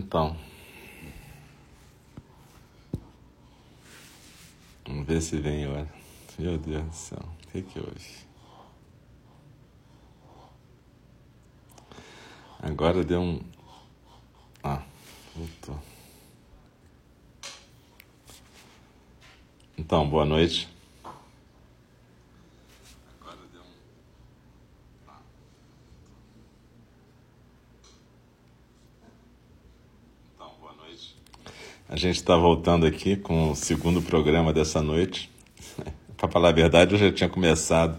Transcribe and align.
Então. 0.00 0.34
Vamos 4.86 5.06
ver 5.06 5.20
se 5.20 5.38
vem 5.38 5.66
agora. 5.66 5.92
Meu 6.38 6.56
Deus 6.56 6.84
do 6.86 6.94
céu. 6.94 7.18
O 7.18 7.48
que, 7.48 7.60
que 7.60 7.78
houve? 7.78 8.26
Agora 12.62 13.04
deu 13.04 13.20
um. 13.20 13.42
Ah, 14.64 14.82
voltou. 15.36 15.78
Então, 19.76 20.08
boa 20.08 20.24
noite. 20.24 20.66
A 31.80 31.88
gente 32.00 32.16
está 32.16 32.36
voltando 32.36 32.86
aqui 32.86 33.14
com 33.14 33.50
o 33.50 33.54
segundo 33.54 34.00
programa 34.00 34.52
dessa 34.52 34.82
noite. 34.82 35.30
Para 36.16 36.28
falar 36.28 36.48
a 36.48 36.52
verdade, 36.52 36.94
eu 36.94 36.98
já 36.98 37.12
tinha 37.12 37.28
começado 37.28 37.98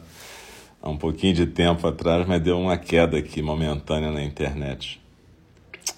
há 0.82 0.90
um 0.90 0.98
pouquinho 0.98 1.34
de 1.34 1.46
tempo 1.46 1.88
atrás, 1.88 2.28
mas 2.28 2.42
deu 2.42 2.60
uma 2.60 2.78
queda 2.78 3.18
aqui 3.18 3.42
momentânea 3.42 4.12
na 4.12 4.24
internet. 4.24 5.00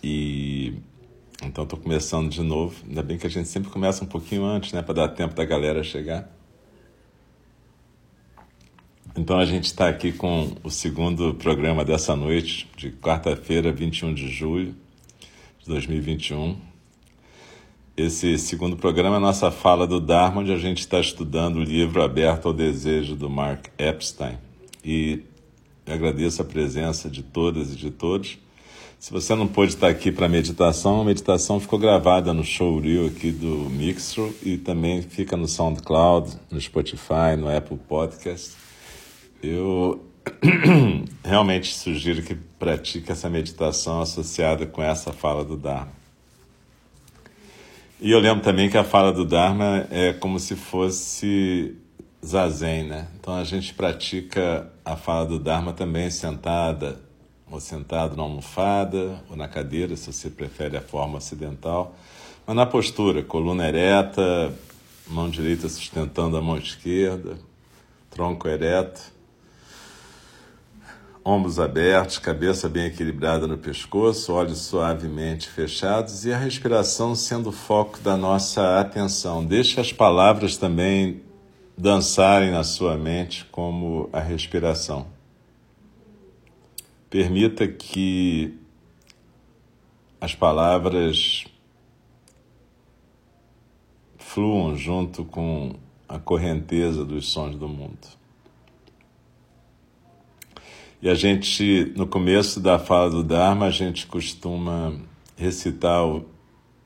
E 0.04 0.74
então 1.42 1.64
estou 1.64 1.80
começando 1.80 2.30
de 2.30 2.42
novo. 2.42 2.76
Ainda 2.88 3.02
bem 3.02 3.18
que 3.18 3.26
a 3.26 3.30
gente 3.30 3.48
sempre 3.48 3.70
começa 3.70 4.04
um 4.04 4.08
pouquinho 4.08 4.44
antes, 4.44 4.74
né, 4.74 4.82
para 4.82 4.94
dar 4.94 5.08
tempo 5.10 5.34
da 5.34 5.46
galera 5.46 5.82
chegar. 5.82 6.30
Então 9.16 9.40
a 9.40 9.46
gente 9.46 9.66
está 9.66 9.88
aqui 9.88 10.12
com 10.12 10.56
o 10.62 10.70
segundo 10.70 11.34
programa 11.36 11.86
dessa 11.86 12.16
noite, 12.16 12.68
de 12.76 12.92
quarta-feira, 12.92 13.72
21 13.72 14.14
de 14.14 14.28
julho 14.28 14.76
de 15.60 15.68
2021. 15.68 16.73
Esse 17.96 18.40
segundo 18.40 18.76
programa 18.76 19.18
é 19.18 19.18
a 19.18 19.22
nossa 19.22 19.52
fala 19.52 19.86
do 19.86 20.00
Dharma, 20.00 20.42
onde 20.42 20.52
a 20.52 20.58
gente 20.58 20.80
está 20.80 21.00
estudando 21.00 21.58
o 21.58 21.64
livro 21.64 22.02
Aberto 22.02 22.48
ao 22.48 22.54
Desejo, 22.54 23.16
do 23.16 23.30
Mark 23.30 23.68
Epstein. 23.78 24.40
E 24.84 25.22
agradeço 25.86 26.42
a 26.42 26.46
presença 26.46 27.08
de 27.08 27.22
todas 27.22 27.72
e 27.72 27.76
de 27.76 27.92
todos. 27.92 28.40
Se 28.98 29.12
você 29.12 29.36
não 29.36 29.48
pôde 29.48 29.74
estar 29.74 29.90
aqui 29.90 30.12
para 30.12 30.26
a 30.26 30.30
meditação, 30.30 31.02
a 31.02 31.06
meditação 31.06 31.60
ficou 31.60 31.78
gravada 31.78 32.34
no 32.34 32.44
showreel 32.44 33.06
aqui 33.06 33.32
do 33.32 33.70
Mixtro 33.70 34.34
e 34.42 34.58
também 34.58 35.04
fica 35.04 35.38
no 35.38 35.48
SoundCloud, 35.48 36.36
no 36.50 36.60
Spotify, 36.60 37.38
no 37.38 37.48
Apple 37.48 37.78
Podcast. 37.78 38.56
Eu 39.44 40.04
realmente 41.24 41.72
sugiro 41.72 42.24
que 42.24 42.34
pratique 42.34 43.12
essa 43.12 43.30
meditação 43.30 44.02
associada 44.02 44.66
com 44.66 44.82
essa 44.82 45.14
fala 45.14 45.46
do 45.46 45.56
Dharma. 45.56 46.03
E 48.04 48.12
eu 48.12 48.20
lembro 48.20 48.44
também 48.44 48.70
que 48.70 48.78
a 48.78 48.84
fala 48.84 49.14
do 49.14 49.24
Dharma 49.24 49.88
é 49.90 50.12
como 50.12 50.38
se 50.38 50.58
fosse 50.58 51.74
zazen, 52.22 52.84
né? 52.84 53.08
Então 53.18 53.34
a 53.34 53.46
gente 53.46 53.74
pratica 53.74 54.70
a 54.84 54.98
fala 54.98 55.26
do 55.26 55.40
Dharma 55.40 55.72
também 55.72 56.10
sentada, 56.10 57.00
ou 57.50 57.62
sentado 57.62 58.18
na 58.18 58.24
almofada, 58.24 59.24
ou 59.30 59.38
na 59.38 59.48
cadeira, 59.48 59.96
se 59.96 60.12
você 60.12 60.30
prefere 60.30 60.76
a 60.76 60.82
forma 60.82 61.18
ocidental, 61.18 61.96
mas 62.46 62.54
na 62.54 62.66
postura, 62.66 63.24
coluna 63.24 63.70
ereta, 63.70 64.54
mão 65.08 65.30
direita 65.30 65.70
sustentando 65.70 66.36
a 66.36 66.42
mão 66.42 66.58
esquerda, 66.58 67.38
tronco 68.10 68.50
ereto, 68.50 69.00
ombros 71.26 71.60
abertos, 71.60 72.18
cabeça 72.18 72.68
bem 72.68 72.86
equilibrada 72.86 73.48
no 73.48 73.58
pescoço, 73.58 74.34
olhos 74.34 74.60
suavemente 74.60 75.48
fechados 75.48 76.26
e 76.26 76.34
a 76.34 76.38
respiração 76.38 77.16
sendo 77.16 77.50
o 77.50 77.54
foco 77.54 78.00
da 78.00 78.18
nossa 78.18 78.80
atenção. 78.80 79.46
Deixe 79.46 79.80
as 79.80 79.94
palavras 79.94 80.58
também 80.58 81.22
dançarem 81.78 82.52
na 82.52 82.64
sua 82.64 82.98
mente 82.98 83.46
como 83.46 84.10
a 84.12 84.20
respiração. 84.20 85.08
Permita 87.10 87.68
que 87.68 88.60
as 90.20 90.36
palavras 90.36 91.46
fluam 94.18 94.76
junto 94.76 95.24
com 95.24 95.76
a 96.08 96.20
correnteza 96.20 97.06
dos 97.06 97.30
sons 97.30 97.56
do 97.56 97.68
mundo. 97.68 98.23
E 101.04 101.10
a 101.10 101.16
gente, 101.16 101.92
no 101.98 102.08
começo 102.08 102.62
da 102.62 102.80
fala 102.80 103.10
do 103.10 103.22
Dharma, 103.22 103.66
a 103.66 103.70
gente 103.70 104.08
costuma 104.08 104.94
recitar 105.36 106.02
o 106.08 106.24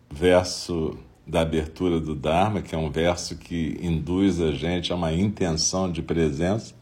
verso 0.09 0.97
da 1.27 1.41
abertura 1.41 1.99
do 1.99 2.15
Dharma, 2.15 2.63
que 2.63 2.73
é 2.73 2.77
um 2.79 2.89
verso 2.89 3.37
que 3.37 3.77
induz 3.79 4.41
a 4.41 4.53
gente 4.53 4.91
a 4.91 4.95
uma 4.95 5.13
intenção 5.13 5.91
de 5.91 6.01
presença. 6.01 6.73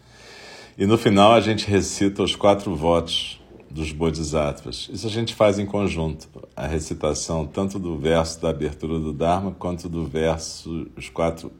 E 0.78 0.85
no 0.85 0.97
final 0.97 1.34
a 1.34 1.41
gente 1.41 1.69
recita 1.69 2.23
os 2.23 2.38
quatro 2.38 2.73
votos 2.73 3.38
dos 3.69 3.91
Bodhisattvas. 3.91 4.90
Isso 4.90 5.06
a 5.06 5.09
gente 5.09 5.35
faz 5.35 5.59
em 5.59 5.66
conjunto, 5.66 6.29
a 6.56 6.66
recitação 6.66 7.46
tanto 7.46 7.78
do 7.78 7.97
verso 7.97 8.41
da 8.41 8.50
abertura 8.50 8.97
do 8.97 9.12
Dharma 9.12 9.52
quanto 9.52 9.90
do 9.90 10.06
verso, 10.06 10.88
os 10.96 11.09
quatro 11.09 11.52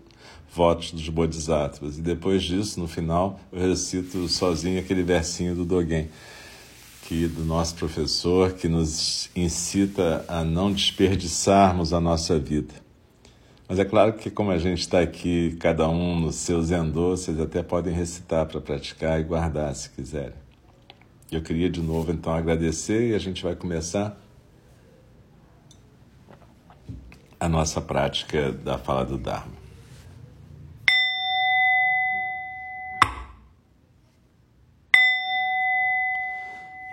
votos 0.55 0.91
dos 0.91 1.09
Bodhisattvas. 1.09 1.97
E 1.97 2.01
depois 2.01 2.41
disso, 2.43 2.79
no 2.79 2.88
final, 2.88 3.39
eu 3.51 3.59
recito 3.59 4.27
sozinho 4.29 4.79
aquele 4.79 5.03
versinho 5.03 5.53
do 5.53 5.66
Dogen, 5.66 6.07
que 7.03 7.27
do 7.27 7.43
nosso 7.43 7.75
professor, 7.75 8.53
que 8.53 8.67
nos 8.67 9.29
incita 9.35 10.25
a 10.27 10.44
não 10.44 10.71
desperdiçarmos 10.71 11.94
a 11.94 11.99
nossa 11.99 12.39
vida. 12.39 12.73
Mas 13.67 13.79
é 13.79 13.85
claro 13.85 14.13
que 14.13 14.29
como 14.29 14.51
a 14.51 14.57
gente 14.57 14.79
está 14.79 15.01
aqui, 15.01 15.57
cada 15.59 15.89
um 15.89 16.19
no 16.19 16.31
seu 16.31 16.61
zendô, 16.61 17.17
vocês 17.17 17.39
até 17.39 17.61
podem 17.61 17.94
recitar 17.94 18.45
para 18.45 18.61
praticar 18.61 19.19
e 19.19 19.23
guardar 19.23 19.75
se 19.75 19.89
quiserem. 19.89 20.45
Eu 21.31 21.41
queria 21.41 21.69
de 21.69 21.81
novo 21.81 22.11
então 22.11 22.33
agradecer 22.33 23.09
e 23.09 23.15
a 23.15 23.19
gente 23.19 23.44
vai 23.44 23.55
começar 23.55 24.17
a 27.39 27.49
nossa 27.49 27.81
prática 27.81 28.51
da 28.51 28.77
fala 28.77 29.03
do 29.03 29.17
Dharma. 29.17 29.64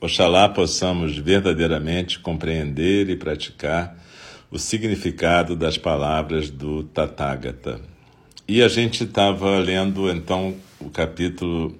Oxalá 0.00 0.48
possamos 0.48 1.18
verdadeiramente 1.18 2.20
compreender 2.20 3.10
e 3.10 3.16
praticar 3.16 3.98
o 4.48 4.56
significado 4.56 5.56
das 5.56 5.76
palavras 5.76 6.48
do 6.50 6.84
Tathagata. 6.84 7.80
E 8.46 8.62
a 8.62 8.68
gente 8.68 9.02
estava 9.02 9.58
lendo 9.58 10.08
então 10.08 10.54
o 10.78 10.88
capítulo 10.88 11.76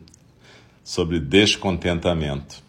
sobre 0.82 1.20
descontentamento. 1.20 2.60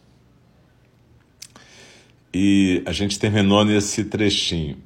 E 2.31 2.84
a 2.86 2.92
gente 2.92 3.18
terminou 3.18 3.66
nesse 3.66 4.04
trechinho. 4.04 4.78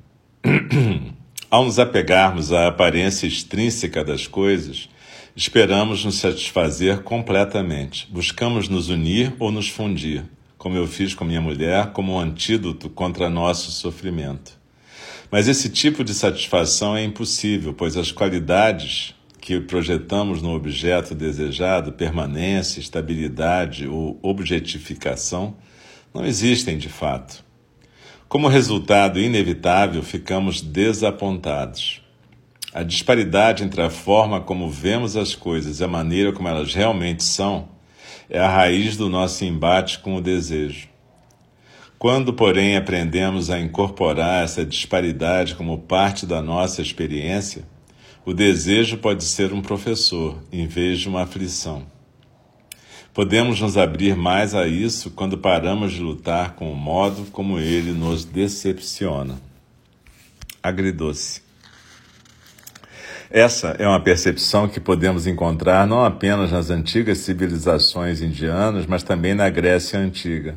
Ao 1.51 1.65
nos 1.65 1.77
apegarmos 1.77 2.54
à 2.54 2.69
aparência 2.69 3.27
extrínseca 3.27 4.01
das 4.01 4.27
coisas, 4.27 4.88
esperamos 5.36 6.06
nos 6.06 6.15
satisfazer 6.15 7.04
completamente. 7.04 8.07
Buscamos 8.10 8.69
nos 8.69 8.88
unir 8.88 9.33
ou 9.38 9.51
nos 9.51 9.68
fundir 9.68 10.24
como 10.63 10.77
eu 10.77 10.88
fiz 10.88 11.13
com 11.13 11.25
minha 11.25 11.42
mulher, 11.42 11.92
como 11.92 12.13
um 12.13 12.19
antídoto 12.19 12.89
contra 12.89 13.30
nosso 13.30 13.69
sofrimento. 13.69 14.57
Mas 15.30 15.50
esse 15.50 15.68
tipo 15.68 16.06
de 16.06 16.13
satisfação 16.13 16.95
é 16.95 17.04
impossível, 17.04 17.74
pois 17.74 17.98
as 17.98 18.13
qualidades 18.13 19.13
que 19.42 19.60
projetamos 19.60 20.42
no 20.42 20.56
objeto 20.56 21.13
desejado, 21.13 21.92
permanência, 21.92 22.80
estabilidade 22.80 23.86
ou 23.89 24.18
objetificação, 24.21 25.57
não 26.13 26.25
existem 26.25 26.77
de 26.77 26.88
fato. 26.88 27.44
Como 28.30 28.48
resultado 28.48 29.19
inevitável, 29.19 30.01
ficamos 30.01 30.62
desapontados. 30.62 32.01
A 32.74 32.83
disparidade 32.83 33.65
entre 33.65 33.81
a 33.81 33.89
forma 33.89 34.39
como 34.39 34.69
vemos 34.69 35.18
as 35.18 35.36
coisas 35.36 35.81
e 35.81 35.83
a 35.83 35.89
maneira 35.89 36.31
como 36.31 36.48
elas 36.48 36.74
realmente 36.74 37.21
são 37.21 37.72
é 38.33 38.39
a 38.39 38.50
raiz 38.50 38.97
do 38.97 39.09
nosso 39.09 39.45
embate 39.45 40.00
com 40.00 40.15
o 40.15 40.21
desejo. 40.21 40.89
Quando, 42.00 42.33
porém, 42.33 42.75
aprendemos 42.75 43.51
a 43.51 43.59
incorporar 43.59 44.44
essa 44.44 44.65
disparidade 44.65 45.53
como 45.53 45.77
parte 45.77 46.25
da 46.25 46.41
nossa 46.41 46.81
experiência, 46.81 47.63
o 48.25 48.33
desejo 48.33 48.97
pode 48.97 49.24
ser 49.24 49.53
um 49.53 49.62
professor 49.62 50.41
em 50.51 50.65
vez 50.65 51.00
de 51.00 51.07
uma 51.07 51.21
aflição. 51.21 51.85
Podemos 53.13 53.62
nos 53.62 53.77
abrir 53.77 54.18
mais 54.18 54.56
a 54.56 54.65
isso 54.65 55.12
quando 55.12 55.38
paramos 55.38 55.94
de 55.94 56.01
lutar 56.01 56.56
com 56.56 56.71
o 56.71 56.75
modo 56.75 57.29
como 57.31 57.59
ele 57.59 57.91
nos 57.91 58.25
decepciona. 58.25 59.39
Agridoce. 60.62 61.42
Essa 63.33 63.69
é 63.80 63.88
uma 63.88 64.00
percepção 64.00 64.68
que 64.68 64.80
podemos 64.80 65.25
encontrar 65.25 65.88
não 65.88 66.06
apenas 66.06 66.51
nas 66.51 66.69
antigas 66.69 67.18
civilizações 67.18 68.21
indianas, 68.21 68.85
mas 68.85 69.01
também 69.01 69.33
na 69.33 69.50
Grécia 69.50 69.97
Antiga. 69.97 70.56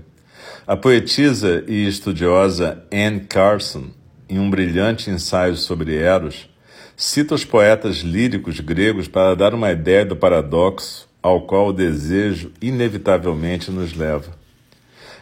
A 0.66 0.76
poetisa 0.76 1.64
e 1.66 1.88
estudiosa 1.88 2.84
Anne 2.92 3.20
Carson, 3.20 3.84
em 4.28 4.38
um 4.38 4.50
brilhante 4.50 5.08
ensaio 5.08 5.56
sobre 5.56 5.96
Eros, 5.96 6.50
cita 6.94 7.34
os 7.34 7.46
poetas 7.46 8.00
líricos 8.00 8.60
gregos 8.60 9.08
para 9.08 9.34
dar 9.34 9.54
uma 9.54 9.72
ideia 9.72 10.04
do 10.04 10.14
paradoxo 10.14 11.08
ao 11.22 11.46
qual 11.46 11.68
o 11.68 11.72
desejo 11.72 12.52
inevitavelmente 12.60 13.70
nos 13.70 13.94
leva. 13.94 14.32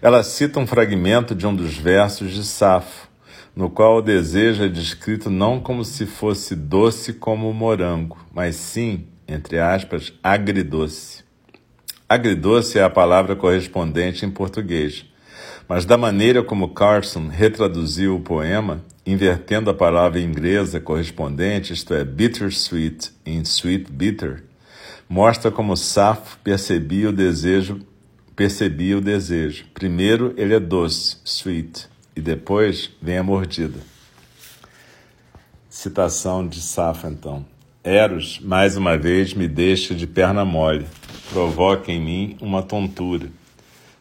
Ela 0.03 0.25
cita 0.25 0.59
um 0.59 0.67
fragmento 0.67 1.37
de 1.37 1.47
um 1.47 1.55
dos 1.55 1.77
versos 1.77 2.33
de 2.33 2.43
Safo, 2.43 3.09
no 3.55 3.71
qual 3.71 3.99
o 3.99 4.03
desejo 4.03 4.65
é 4.65 4.69
descrito 4.69 5.31
não 5.31 5.61
como 5.61 5.85
se 5.85 6.07
fosse 6.07 6.57
doce 6.57 7.13
como 7.13 7.49
o 7.49 7.55
morango, 7.55 8.19
mas 8.33 8.57
sim, 8.57 9.07
entre 9.29 9.59
aspas, 9.59 10.13
agridoce. 10.23 11.23
Agridoce 12.09 12.79
é 12.79 12.83
a 12.83 12.91
palavra 12.91 13.37
correspondente 13.37 14.27
em 14.27 14.31
português, 14.31 15.07
mas 15.69 15.85
da 15.87 15.97
maneira 15.97 16.43
como 16.43 16.75
Carson 16.75 17.29
retraduziu 17.29 18.17
o 18.17 18.21
poema, 18.21 18.85
invertendo 19.07 19.71
a 19.71 19.75
palavra 19.75 20.21
inglesa 20.21 20.81
correspondente, 20.81 21.73
isto 21.73 21.95
é, 21.95 22.05
bittersweet 22.05 23.13
em 23.25 23.41
sweet 23.43 23.91
bitter, 23.91 24.45
mostra 25.09 25.51
como 25.51 25.77
Safo 25.77 26.39
percebia 26.43 27.11
o 27.11 27.13
desejo, 27.13 27.81
percebia 28.35 28.99
o 28.99 29.01
desejo. 29.01 29.67
Primeiro 29.73 30.35
ele 30.37 30.55
é 30.55 30.61
doce, 30.61 31.19
sweet, 31.25 31.89
e 32.17 32.21
depois 32.21 32.91
vem 33.01 33.19
a 33.19 33.23
mordida. 33.23 33.79
Citação 35.69 36.47
de 36.47 36.61
Safo, 36.61 37.07
então. 37.07 37.45
Eros, 37.83 38.39
mais 38.41 38.77
uma 38.77 38.97
vez, 38.97 39.35
me 39.35 39.47
deixa 39.47 39.95
de 39.95 40.07
perna 40.07 40.45
mole, 40.45 40.87
provoca 41.31 41.93
em 41.93 42.01
mim 42.01 42.37
uma 42.41 42.63
tontura. 42.63 43.29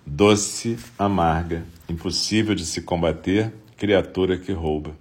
Doce, 0.06 0.78
amarga, 0.98 1.66
impossível 1.90 2.54
de 2.56 2.66
se 2.66 2.82
combater, 2.82 3.54
criatura 3.76 4.38
que 4.38 4.52
rouba. 4.52 4.96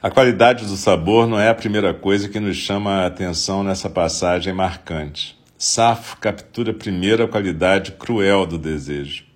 A 0.00 0.10
qualidade 0.10 0.64
do 0.64 0.76
sabor 0.76 1.26
não 1.26 1.40
é 1.40 1.48
a 1.48 1.54
primeira 1.54 1.92
coisa 1.92 2.28
que 2.28 2.38
nos 2.38 2.56
chama 2.56 3.02
a 3.02 3.06
atenção 3.06 3.64
nessa 3.64 3.90
passagem 3.90 4.52
marcante. 4.52 5.36
Safo 5.56 6.18
captura 6.18 6.72
primeiro 6.72 7.24
a 7.24 7.28
qualidade 7.28 7.92
cruel 7.92 8.46
do 8.46 8.56
desejo. 8.56 9.27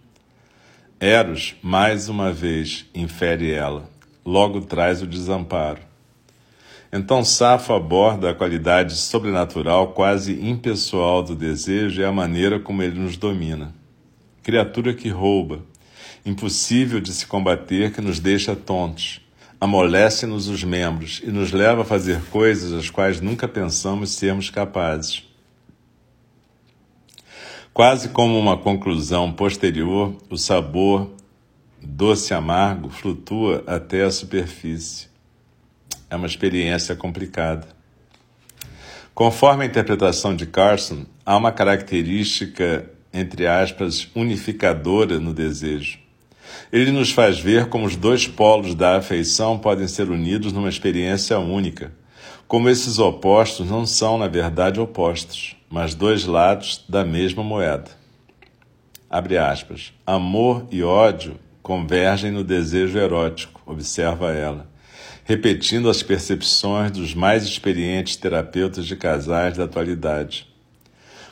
Eros, 1.05 1.57
mais 1.61 2.09
uma 2.09 2.33
vez, 2.33 2.87
infere 2.95 3.51
ela, 3.51 3.91
logo 4.25 4.61
traz 4.61 5.03
o 5.03 5.07
desamparo. 5.07 5.81
Então 6.93 7.25
Safo 7.25 7.73
aborda 7.73 8.31
a 8.31 8.35
qualidade 8.35 8.95
sobrenatural, 8.95 9.95
quase 9.95 10.35
impessoal 10.49 11.25
do 11.25 11.35
desejo 11.35 12.01
e 12.01 12.05
a 12.05 12.13
maneira 12.13 12.61
como 12.61 12.85
ele 12.85 13.01
nos 13.01 13.17
domina. 13.17 13.75
Criatura 14.45 14.95
que 14.95 15.09
rouba, 15.09 15.65
impossível 16.25 17.01
de 17.01 17.13
se 17.13 17.27
combater, 17.27 17.93
que 17.93 18.01
nos 18.01 18.21
deixa 18.21 18.55
tontos, 18.55 19.21
amolece-nos 19.61 20.47
os 20.47 20.63
membros 20.63 21.21
e 21.25 21.33
nos 21.33 21.51
leva 21.51 21.83
a 21.83 21.85
fazer 21.85 22.23
coisas 22.31 22.73
as 22.73 22.89
quais 22.89 23.21
nunca 23.21 23.49
pensamos 23.49 24.11
sermos 24.11 24.51
capazes. 24.51 25.25
Quase 27.75 28.11
como 28.11 28.39
uma 28.39 28.59
conclusão 28.59 29.33
posterior, 29.33 30.15
o 30.29 30.37
sabor 30.37 31.11
doce 31.81 32.35
amargo 32.35 32.91
flutua 32.91 33.65
até 33.67 34.03
a 34.03 34.11
superfície. 34.11 35.09
É 36.11 36.15
uma 36.15 36.27
experiência 36.27 36.95
complicada. 36.95 37.67
Conforme 39.15 39.65
a 39.65 39.67
interpretação 39.67 40.37
de 40.37 40.45
Carson, 40.45 41.07
há 41.25 41.35
uma 41.35 41.51
característica, 41.51 42.91
entre 43.11 43.47
aspas, 43.47 44.07
unificadora 44.15 45.19
no 45.19 45.33
desejo. 45.33 45.99
Ele 46.71 46.93
nos 46.93 47.11
faz 47.11 47.41
ver 47.41 47.71
como 47.71 47.87
os 47.87 47.97
dois 47.97 48.29
polos 48.29 48.75
da 48.75 48.99
afeição 48.99 49.59
podem 49.59 49.89
ser 49.89 50.11
unidos 50.11 50.53
numa 50.53 50.69
experiência 50.69 51.39
única, 51.39 51.91
como 52.47 52.69
esses 52.69 52.99
opostos 52.99 53.71
não 53.71 53.87
são, 53.87 54.19
na 54.19 54.29
verdade, 54.29 54.79
opostos 54.79 55.57
mas 55.73 55.95
dois 55.95 56.27
lados 56.27 56.85
da 56.87 57.03
mesma 57.03 57.43
moeda. 57.43 57.91
Abre 59.09 59.39
aspas. 59.39 59.91
Amor 60.07 60.67
e 60.71 60.83
ódio 60.83 61.41
convergem 61.63 62.31
no 62.31 62.45
desejo 62.45 62.99
erótico, 62.99 63.63
observa 63.65 64.33
ela, 64.33 64.71
repetindo 65.25 65.89
as 65.89 66.03
percepções 66.03 66.91
dos 66.91 67.15
mais 67.15 67.45
experientes 67.45 68.17
terapeutas 68.17 68.85
de 68.85 68.95
casais 68.97 69.57
da 69.57 69.65
atualidade. 69.65 70.47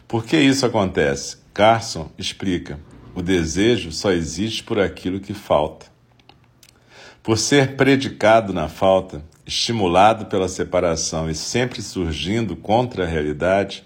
Por 0.09 0.25
que 0.25 0.39
isso 0.39 0.65
acontece? 0.65 1.37
Carson 1.53 2.11
explica: 2.17 2.81
o 3.15 3.21
desejo 3.21 3.93
só 3.93 4.11
existe 4.11 4.65
por 4.65 4.81
aquilo 4.81 5.21
que 5.21 5.35
falta. 5.35 5.85
Por 7.23 7.37
ser 7.37 7.77
predicado 7.77 8.55
na 8.55 8.71
falta, 8.71 9.23
estimulado 9.45 10.25
pela 10.26 10.49
separação 10.49 11.29
e 11.29 11.35
sempre 11.35 11.83
surgindo 11.83 12.57
contra 12.57 13.05
a 13.05 13.07
realidade, 13.07 13.85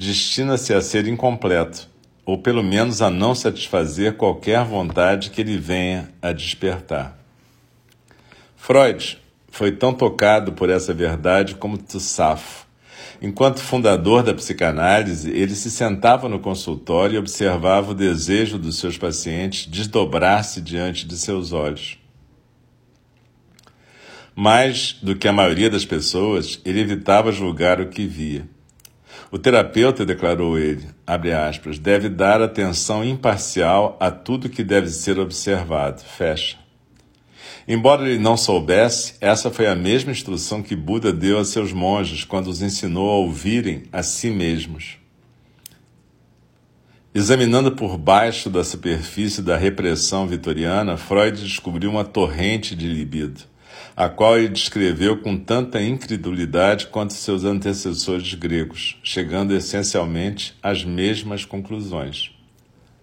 destina-se 0.00 0.72
a 0.72 0.80
ser 0.80 1.06
incompleto, 1.06 1.86
ou 2.24 2.38
pelo 2.38 2.62
menos 2.62 3.02
a 3.02 3.10
não 3.10 3.34
satisfazer 3.34 4.14
qualquer 4.14 4.64
vontade 4.64 5.28
que 5.28 5.42
ele 5.42 5.58
venha 5.58 6.08
a 6.22 6.32
despertar. 6.32 7.18
Freud 8.56 9.18
foi 9.50 9.72
tão 9.72 9.92
tocado 9.92 10.52
por 10.52 10.70
essa 10.70 10.94
verdade 10.94 11.54
como 11.54 11.76
Tussafo. 11.76 12.66
Enquanto 13.20 13.60
fundador 13.60 14.22
da 14.22 14.32
psicanálise, 14.32 15.30
ele 15.32 15.54
se 15.54 15.70
sentava 15.70 16.30
no 16.30 16.40
consultório 16.40 17.16
e 17.16 17.18
observava 17.18 17.90
o 17.90 17.94
desejo 17.94 18.56
dos 18.56 18.78
seus 18.78 18.96
pacientes 18.96 19.66
desdobrar-se 19.66 20.62
diante 20.62 21.06
de 21.06 21.18
seus 21.18 21.52
olhos. 21.52 21.98
Mais 24.34 24.96
do 25.02 25.14
que 25.14 25.28
a 25.28 25.32
maioria 25.32 25.68
das 25.68 25.84
pessoas, 25.84 26.58
ele 26.64 26.80
evitava 26.80 27.30
julgar 27.30 27.82
o 27.82 27.88
que 27.88 28.06
via. 28.06 28.48
O 29.32 29.38
terapeuta, 29.38 30.04
declarou 30.04 30.58
ele, 30.58 30.88
abre 31.06 31.32
aspas, 31.32 31.78
deve 31.78 32.08
dar 32.08 32.42
atenção 32.42 33.04
imparcial 33.04 33.96
a 34.00 34.10
tudo 34.10 34.48
que 34.48 34.64
deve 34.64 34.88
ser 34.88 35.20
observado, 35.20 36.02
fecha. 36.02 36.58
Embora 37.68 38.08
ele 38.08 38.18
não 38.18 38.36
soubesse, 38.36 39.14
essa 39.20 39.48
foi 39.48 39.68
a 39.68 39.74
mesma 39.76 40.10
instrução 40.10 40.60
que 40.60 40.74
Buda 40.74 41.12
deu 41.12 41.38
a 41.38 41.44
seus 41.44 41.72
monges 41.72 42.24
quando 42.24 42.48
os 42.48 42.60
ensinou 42.60 43.08
a 43.08 43.18
ouvirem 43.18 43.84
a 43.92 44.02
si 44.02 44.30
mesmos. 44.30 44.98
Examinando 47.14 47.70
por 47.70 47.96
baixo 47.96 48.50
da 48.50 48.64
superfície 48.64 49.42
da 49.42 49.56
repressão 49.56 50.26
vitoriana, 50.26 50.96
Freud 50.96 51.40
descobriu 51.40 51.90
uma 51.90 52.04
torrente 52.04 52.74
de 52.74 52.88
libido 52.88 53.49
a 53.96 54.08
qual 54.08 54.38
ele 54.38 54.48
descreveu 54.48 55.18
com 55.18 55.36
tanta 55.36 55.82
incredulidade 55.82 56.86
quanto 56.86 57.12
seus 57.12 57.44
antecessores 57.44 58.34
gregos, 58.34 58.98
chegando 59.02 59.54
essencialmente 59.54 60.56
às 60.62 60.84
mesmas 60.84 61.44
conclusões. 61.44 62.30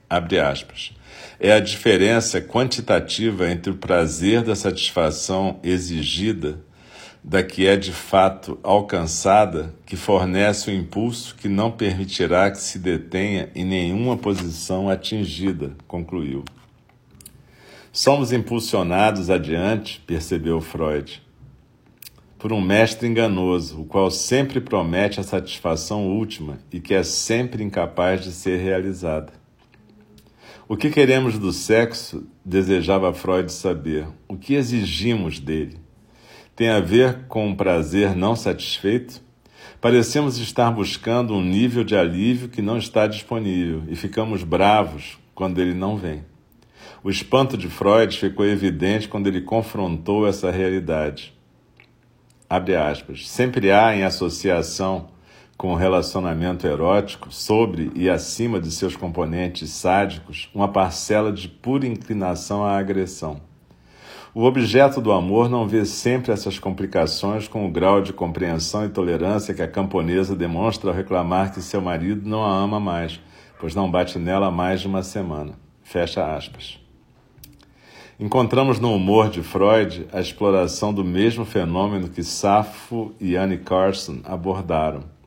Abre 0.09 0.39
aspas. 0.39 0.91
É 1.39 1.51
a 1.51 1.59
diferença 1.59 2.41
quantitativa 2.41 3.49
entre 3.49 3.71
o 3.71 3.77
prazer 3.77 4.41
da 4.41 4.55
satisfação 4.55 5.59
exigida 5.63 6.59
da 7.23 7.43
que 7.43 7.67
é 7.67 7.75
de 7.75 7.91
fato 7.91 8.57
alcançada 8.63 9.75
que 9.85 9.97
fornece 9.97 10.71
o 10.71 10.73
impulso 10.73 11.35
que 11.35 11.49
não 11.49 11.69
permitirá 11.69 12.49
que 12.49 12.57
se 12.57 12.79
detenha 12.79 13.49
em 13.53 13.65
nenhuma 13.65 14.15
posição 14.15 14.89
atingida, 14.89 15.75
concluiu. 15.87 16.45
Somos 17.99 18.31
impulsionados 18.31 19.27
adiante, 19.27 19.99
percebeu 20.05 20.61
Freud. 20.61 21.19
por 22.37 22.53
um 22.53 22.61
mestre 22.61 23.07
enganoso, 23.07 23.81
o 23.81 23.85
qual 23.85 24.11
sempre 24.11 24.61
promete 24.61 25.19
a 25.19 25.23
satisfação 25.23 26.05
última 26.05 26.59
e 26.71 26.79
que 26.79 26.93
é 26.93 27.01
sempre 27.01 27.63
incapaz 27.63 28.23
de 28.23 28.31
ser 28.31 28.59
realizada. 28.59 29.33
O 30.69 30.77
que 30.77 30.91
queremos 30.91 31.39
do 31.39 31.51
sexo, 31.51 32.27
desejava 32.45 33.11
Freud 33.15 33.51
saber. 33.51 34.07
O 34.27 34.37
que 34.37 34.53
exigimos 34.53 35.39
dele? 35.39 35.79
Tem 36.55 36.69
a 36.69 36.79
ver 36.79 37.25
com 37.27 37.47
um 37.47 37.55
prazer 37.55 38.15
não 38.15 38.35
satisfeito? 38.35 39.23
Parecemos 39.81 40.37
estar 40.37 40.69
buscando 40.69 41.33
um 41.33 41.43
nível 41.43 41.83
de 41.83 41.95
alívio 41.95 42.47
que 42.47 42.61
não 42.61 42.77
está 42.77 43.07
disponível 43.07 43.81
e 43.87 43.95
ficamos 43.95 44.43
bravos 44.43 45.17
quando 45.33 45.59
ele 45.59 45.73
não 45.73 45.97
vem. 45.97 46.36
O 47.07 47.09
espanto 47.09 47.57
de 47.57 47.69
Freud 47.69 48.17
ficou 48.17 48.45
evidente 48.45 49.07
quando 49.07 49.27
ele 49.27 49.39
confrontou 49.39 50.27
essa 50.27 50.51
realidade. 50.51 51.33
Abre 52.49 52.75
aspas. 52.75 53.29
Sempre 53.29 53.71
há 53.71 53.95
em 53.95 54.03
associação 54.03 55.07
com 55.57 55.71
o 55.71 55.77
relacionamento 55.77 56.67
erótico, 56.67 57.31
sobre 57.31 57.93
e 57.95 58.09
acima 58.09 58.59
de 58.59 58.69
seus 58.69 58.97
componentes 58.97 59.69
sádicos, 59.69 60.49
uma 60.53 60.67
parcela 60.67 61.31
de 61.31 61.47
pura 61.47 61.87
inclinação 61.87 62.65
à 62.65 62.77
agressão. 62.77 63.39
O 64.35 64.43
objeto 64.43 64.99
do 64.99 65.13
amor 65.13 65.49
não 65.49 65.65
vê 65.65 65.85
sempre 65.85 66.33
essas 66.33 66.59
complicações 66.59 67.47
com 67.47 67.65
o 67.65 67.71
grau 67.71 68.01
de 68.01 68.11
compreensão 68.11 68.83
e 68.83 68.89
tolerância 68.89 69.53
que 69.53 69.61
a 69.61 69.67
camponesa 69.69 70.35
demonstra 70.35 70.89
ao 70.89 70.95
reclamar 70.95 71.53
que 71.53 71.61
seu 71.61 71.79
marido 71.79 72.27
não 72.27 72.43
a 72.43 72.53
ama 72.53 72.81
mais, 72.81 73.17
pois 73.57 73.73
não 73.73 73.89
bate 73.89 74.19
nela 74.19 74.51
mais 74.51 74.81
de 74.81 74.87
uma 74.87 75.03
semana. 75.03 75.53
Fecha 75.81 76.35
aspas. 76.35 76.85
Encontramos 78.19 78.79
no 78.79 78.93
humor 78.93 79.29
de 79.29 79.43
Freud 79.43 80.07
a 80.11 80.19
exploração 80.19 80.93
do 80.93 81.03
mesmo 81.03 81.45
fenômeno 81.45 82.09
que 82.09 82.23
Safo 82.23 83.13
e 83.19 83.35
Anne 83.35 83.57
Carson 83.57 84.21
abordaram 84.23 85.17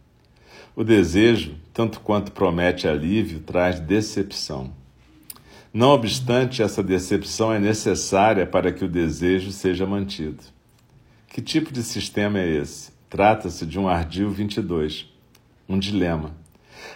o 0.74 0.84
desejo, 0.84 1.56
tanto 1.72 2.00
quanto 2.00 2.32
promete 2.32 2.88
alívio, 2.88 3.40
traz 3.40 3.78
decepção. 3.80 4.72
Não 5.72 5.90
obstante, 5.90 6.62
essa 6.62 6.82
decepção 6.82 7.52
é 7.52 7.58
necessária 7.58 8.46
para 8.46 8.72
que 8.72 8.84
o 8.84 8.88
desejo 8.88 9.52
seja 9.52 9.86
mantido. 9.86 10.42
Que 11.28 11.42
tipo 11.42 11.72
de 11.72 11.82
sistema 11.82 12.38
é 12.38 12.48
esse? 12.48 12.92
Trata-se 13.08 13.66
de 13.66 13.78
um 13.78 13.88
ardil 13.88 14.30
22, 14.30 15.06
um 15.68 15.78
dilema. 15.78 16.34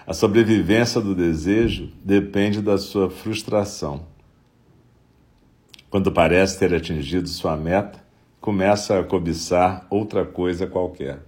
A 0.06 0.14
sobrevivência 0.14 1.00
do 1.00 1.14
desejo 1.14 1.92
depende 2.02 2.62
da 2.62 2.78
sua 2.78 3.10
frustração. 3.10 4.06
Quando 5.94 6.10
parece 6.10 6.58
ter 6.58 6.74
atingido 6.74 7.28
sua 7.28 7.56
meta, 7.56 8.04
começa 8.40 8.98
a 8.98 9.04
cobiçar 9.04 9.86
outra 9.88 10.24
coisa 10.24 10.66
qualquer. 10.66 11.20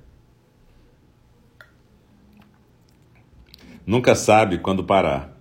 Nunca 3.86 4.16
sabe 4.16 4.58
quando 4.58 4.82
parar. 4.82 5.40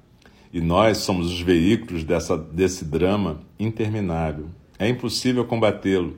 E 0.53 0.61
nós 0.61 0.99
somos 0.99 1.31
os 1.31 1.41
veículos 1.41 2.03
dessa, 2.03 2.37
desse 2.37 2.85
drama 2.85 3.41
interminável. 3.59 4.45
É 4.77 4.87
impossível 4.87 5.43
combatê-lo. 5.43 6.17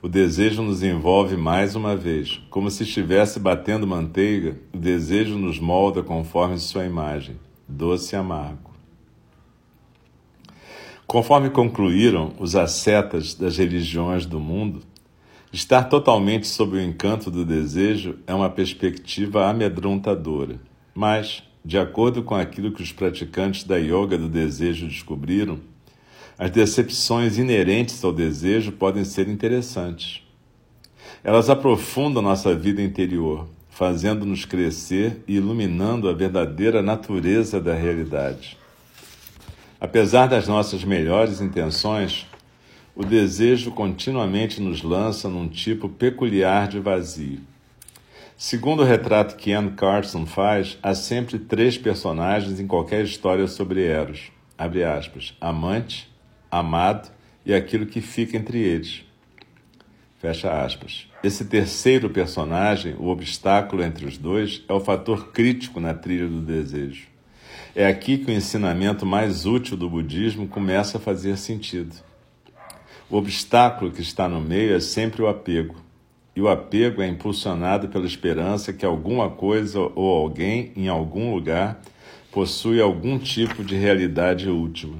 O 0.00 0.08
desejo 0.08 0.62
nos 0.62 0.84
envolve 0.84 1.36
mais 1.36 1.74
uma 1.74 1.96
vez. 1.96 2.40
Como 2.50 2.70
se 2.70 2.84
estivesse 2.84 3.40
batendo 3.40 3.84
manteiga, 3.84 4.56
o 4.72 4.78
desejo 4.78 5.36
nos 5.36 5.58
molda 5.58 6.04
conforme 6.04 6.56
sua 6.60 6.84
imagem, 6.84 7.34
doce 7.66 8.14
e 8.14 8.16
amargo. 8.16 8.67
Conforme 11.08 11.48
concluíram 11.48 12.34
os 12.38 12.54
ascetas 12.54 13.32
das 13.32 13.56
religiões 13.56 14.26
do 14.26 14.38
mundo, 14.38 14.82
estar 15.50 15.84
totalmente 15.84 16.46
sob 16.46 16.76
o 16.76 16.80
encanto 16.82 17.30
do 17.30 17.46
desejo 17.46 18.18
é 18.26 18.34
uma 18.34 18.50
perspectiva 18.50 19.48
amedrontadora. 19.48 20.60
Mas, 20.94 21.42
de 21.64 21.78
acordo 21.78 22.22
com 22.22 22.34
aquilo 22.34 22.72
que 22.72 22.82
os 22.82 22.92
praticantes 22.92 23.64
da 23.64 23.78
yoga 23.78 24.18
do 24.18 24.28
desejo 24.28 24.86
descobriram, 24.86 25.58
as 26.38 26.50
decepções 26.50 27.38
inerentes 27.38 28.04
ao 28.04 28.12
desejo 28.12 28.72
podem 28.72 29.02
ser 29.02 29.28
interessantes. 29.28 30.20
Elas 31.24 31.48
aprofundam 31.48 32.20
nossa 32.20 32.54
vida 32.54 32.82
interior, 32.82 33.48
fazendo-nos 33.70 34.44
crescer 34.44 35.24
e 35.26 35.36
iluminando 35.36 36.06
a 36.06 36.12
verdadeira 36.12 36.82
natureza 36.82 37.58
da 37.58 37.72
realidade. 37.72 38.58
Apesar 39.80 40.26
das 40.26 40.48
nossas 40.48 40.82
melhores 40.82 41.40
intenções, 41.40 42.26
o 42.96 43.04
desejo 43.04 43.70
continuamente 43.70 44.60
nos 44.60 44.82
lança 44.82 45.28
num 45.28 45.48
tipo 45.48 45.88
peculiar 45.88 46.66
de 46.66 46.80
vazio. 46.80 47.40
Segundo 48.36 48.82
o 48.82 48.84
retrato 48.84 49.36
que 49.36 49.52
Anne 49.52 49.72
Carson 49.72 50.24
faz, 50.24 50.78
há 50.82 50.94
sempre 50.94 51.38
três 51.38 51.76
personagens 51.76 52.60
em 52.60 52.66
qualquer 52.66 53.04
história 53.04 53.46
sobre 53.46 53.84
Eros. 53.84 54.30
Aspas. 54.96 55.36
Amante, 55.40 56.08
amado 56.50 57.10
e 57.44 57.54
aquilo 57.54 57.86
que 57.86 58.00
fica 58.00 58.36
entre 58.36 58.58
eles. 58.58 59.04
Fecha 60.20 60.64
aspas. 60.64 61.08
Esse 61.22 61.46
terceiro 61.46 62.10
personagem, 62.10 62.94
o 62.98 63.08
obstáculo 63.08 63.82
entre 63.82 64.06
os 64.06 64.16
dois, 64.16 64.62
é 64.68 64.72
o 64.72 64.80
fator 64.80 65.32
crítico 65.32 65.80
na 65.80 65.94
trilha 65.94 66.28
do 66.28 66.40
desejo. 66.40 67.07
É 67.74 67.86
aqui 67.86 68.18
que 68.18 68.30
o 68.30 68.34
ensinamento 68.34 69.04
mais 69.04 69.46
útil 69.46 69.76
do 69.76 69.88
budismo 69.88 70.48
começa 70.48 70.98
a 70.98 71.00
fazer 71.00 71.36
sentido. 71.36 71.94
O 73.10 73.16
obstáculo 73.16 73.90
que 73.90 74.02
está 74.02 74.28
no 74.28 74.40
meio 74.40 74.74
é 74.74 74.80
sempre 74.80 75.22
o 75.22 75.28
apego 75.28 75.88
e 76.38 76.40
o 76.40 76.48
apego 76.48 77.02
é 77.02 77.08
impulsionado 77.08 77.88
pela 77.88 78.06
esperança 78.06 78.72
que 78.72 78.86
alguma 78.86 79.28
coisa 79.28 79.80
ou 79.80 80.16
alguém 80.16 80.70
em 80.76 80.86
algum 80.86 81.34
lugar 81.34 81.80
possui 82.30 82.80
algum 82.80 83.18
tipo 83.18 83.64
de 83.64 83.74
realidade 83.74 84.48
última. 84.48 84.98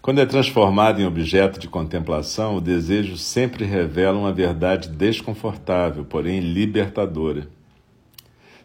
Quando 0.00 0.22
é 0.22 0.24
transformado 0.24 1.02
em 1.02 1.04
objeto 1.04 1.60
de 1.60 1.68
contemplação, 1.68 2.56
o 2.56 2.62
desejo 2.62 3.18
sempre 3.18 3.66
revela 3.66 4.18
uma 4.18 4.32
verdade 4.32 4.88
desconfortável, 4.88 6.02
porém 6.02 6.40
libertadora. 6.40 7.46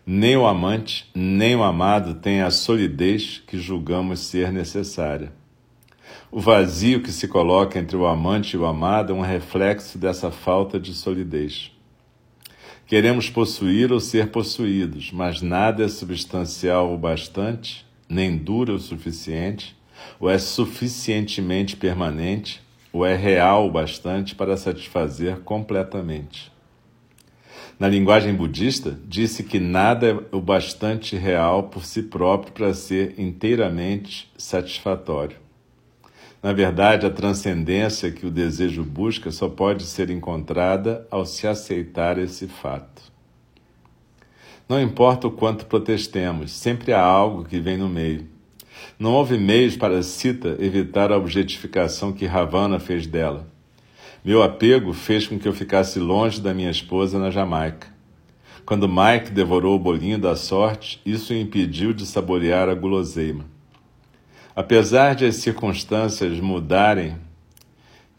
Nem 0.09 0.37
o 0.37 0.47
amante, 0.47 1.05
nem 1.13 1.53
o 1.53 1.61
amado 1.61 2.13
têm 2.13 2.41
a 2.41 2.49
solidez 2.49 3.43
que 3.45 3.59
julgamos 3.59 4.21
ser 4.21 4.53
necessária. 4.53 5.33
O 6.31 6.39
vazio 6.39 7.03
que 7.03 7.11
se 7.11 7.27
coloca 7.27 7.77
entre 7.77 7.97
o 7.97 8.07
amante 8.07 8.53
e 8.53 8.57
o 8.57 8.65
amado 8.65 9.11
é 9.11 9.15
um 9.17 9.19
reflexo 9.19 9.97
dessa 9.97 10.31
falta 10.31 10.79
de 10.79 10.93
solidez. 10.93 11.73
Queremos 12.85 13.29
possuir 13.29 13.91
ou 13.91 13.99
ser 13.99 14.29
possuídos, 14.29 15.11
mas 15.11 15.41
nada 15.41 15.83
é 15.83 15.89
substancial 15.89 16.93
o 16.93 16.97
bastante, 16.97 17.85
nem 18.07 18.37
dura 18.37 18.71
o 18.71 18.79
suficiente, 18.79 19.75
ou 20.21 20.29
é 20.29 20.37
suficientemente 20.37 21.75
permanente, 21.75 22.61
ou 22.93 23.05
é 23.05 23.13
real 23.13 23.67
o 23.67 23.71
bastante 23.71 24.35
para 24.35 24.55
satisfazer 24.55 25.39
completamente. 25.41 26.49
Na 27.79 27.88
linguagem 27.88 28.34
budista, 28.34 28.98
disse 29.05 29.43
que 29.43 29.60
nada 29.60 30.07
é 30.07 30.36
o 30.36 30.41
bastante 30.41 31.15
real 31.15 31.63
por 31.63 31.86
si 31.86 32.01
próprio 32.01 32.51
para 32.51 32.74
ser 32.74 33.19
inteiramente 33.19 34.31
satisfatório. 34.36 35.38
Na 36.41 36.53
verdade, 36.53 37.05
a 37.05 37.12
transcendência 37.12 38.12
que 38.12 38.25
o 38.25 38.31
desejo 38.31 38.84
busca 38.84 39.29
só 39.29 39.48
pode 39.48 39.84
ser 39.84 40.10
encontrada 40.10 41.05
ao 41.12 41.24
se 41.24 41.46
aceitar 41.46 42.17
esse 42.17 42.48
fato. 42.48 43.12
Não 44.67 44.81
importa 44.81 45.27
o 45.27 45.31
quanto 45.31 45.67
protestemos, 45.67 46.51
sempre 46.51 46.93
há 46.93 47.01
algo 47.01 47.46
que 47.46 47.60
vem 47.60 47.77
no 47.77 47.88
meio. 47.88 48.27
Não 48.98 49.13
houve 49.13 49.38
meios 49.38 49.77
para 49.77 50.01
Sita 50.01 50.57
evitar 50.60 51.12
a 51.12 51.17
objetificação 51.17 52.12
que 52.12 52.25
Ravana 52.25 52.79
fez 52.79 53.05
dela. 53.05 53.48
Meu 54.27 54.43
apego 54.43 54.91
fez 54.91 55.25
com 55.25 55.39
que 55.39 55.48
eu 55.48 55.53
ficasse 55.53 56.00
longe 56.00 56.41
da 56.41 56.53
minha 56.53 56.69
esposa 56.69 57.17
na 57.17 57.31
Jamaica. 57.31 57.88
Quando 58.65 58.86
Mike 58.86 59.31
devorou 59.31 59.74
o 59.74 59.79
bolinho 59.79 60.19
da 60.19 60.36
sorte, 60.36 61.00
isso 61.05 61.31
o 61.31 61.38
impediu 61.38 61.93
de 61.93 62.05
saborear 62.05 62.67
a 62.67 62.74
guloseima. 62.75 63.46
Apesar 64.53 65.15
de 65.15 65.24
as 65.24 65.38
circunstâncias 65.38 66.41
mudarem 66.41 67.15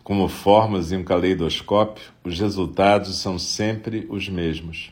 como 0.03 0.29
formas 0.29 0.93
em 0.93 0.97
um 0.97 1.05
caleidoscópio, 1.05 2.11
os 2.25 2.41
resultados 2.41 3.19
são 3.19 3.38
sempre 3.38 4.07
os 4.09 4.31
mesmos. 4.31 4.91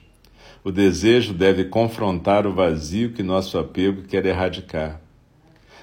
O 0.62 0.70
desejo 0.70 1.32
deve 1.32 1.64
confrontar 1.64 2.46
o 2.46 2.52
vazio 2.52 3.14
que 3.14 3.22
nosso 3.22 3.58
apego 3.58 4.02
quer 4.02 4.26
erradicar. 4.26 5.00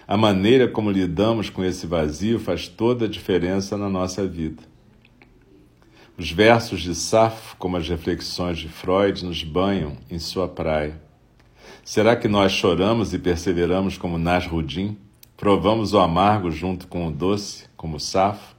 A 0.07 0.15
maneira 0.15 0.67
como 0.67 0.91
lidamos 0.91 1.49
com 1.49 1.65
esse 1.65 1.87
vazio 1.87 2.39
faz 2.39 2.67
toda 2.67 3.05
a 3.05 3.09
diferença 3.09 3.75
na 3.75 3.89
nossa 3.89 4.27
vida. 4.27 4.71
Os 6.15 6.31
versos 6.31 6.81
de 6.81 6.93
Safo, 6.93 7.55
como 7.57 7.75
as 7.75 7.89
reflexões 7.89 8.59
de 8.59 8.69
Freud, 8.69 9.25
nos 9.25 9.43
banham 9.43 9.97
em 10.11 10.19
sua 10.19 10.47
praia. 10.47 11.01
Será 11.83 12.15
que 12.15 12.27
nós 12.27 12.51
choramos 12.51 13.15
e 13.15 13.19
perseveramos 13.19 13.97
como 13.97 14.19
Nasrudim? 14.19 14.95
Provamos 15.35 15.91
o 15.91 15.99
amargo 15.99 16.51
junto 16.51 16.87
com 16.87 17.07
o 17.07 17.11
doce, 17.11 17.65
como 17.75 17.99
safo? 17.99 18.55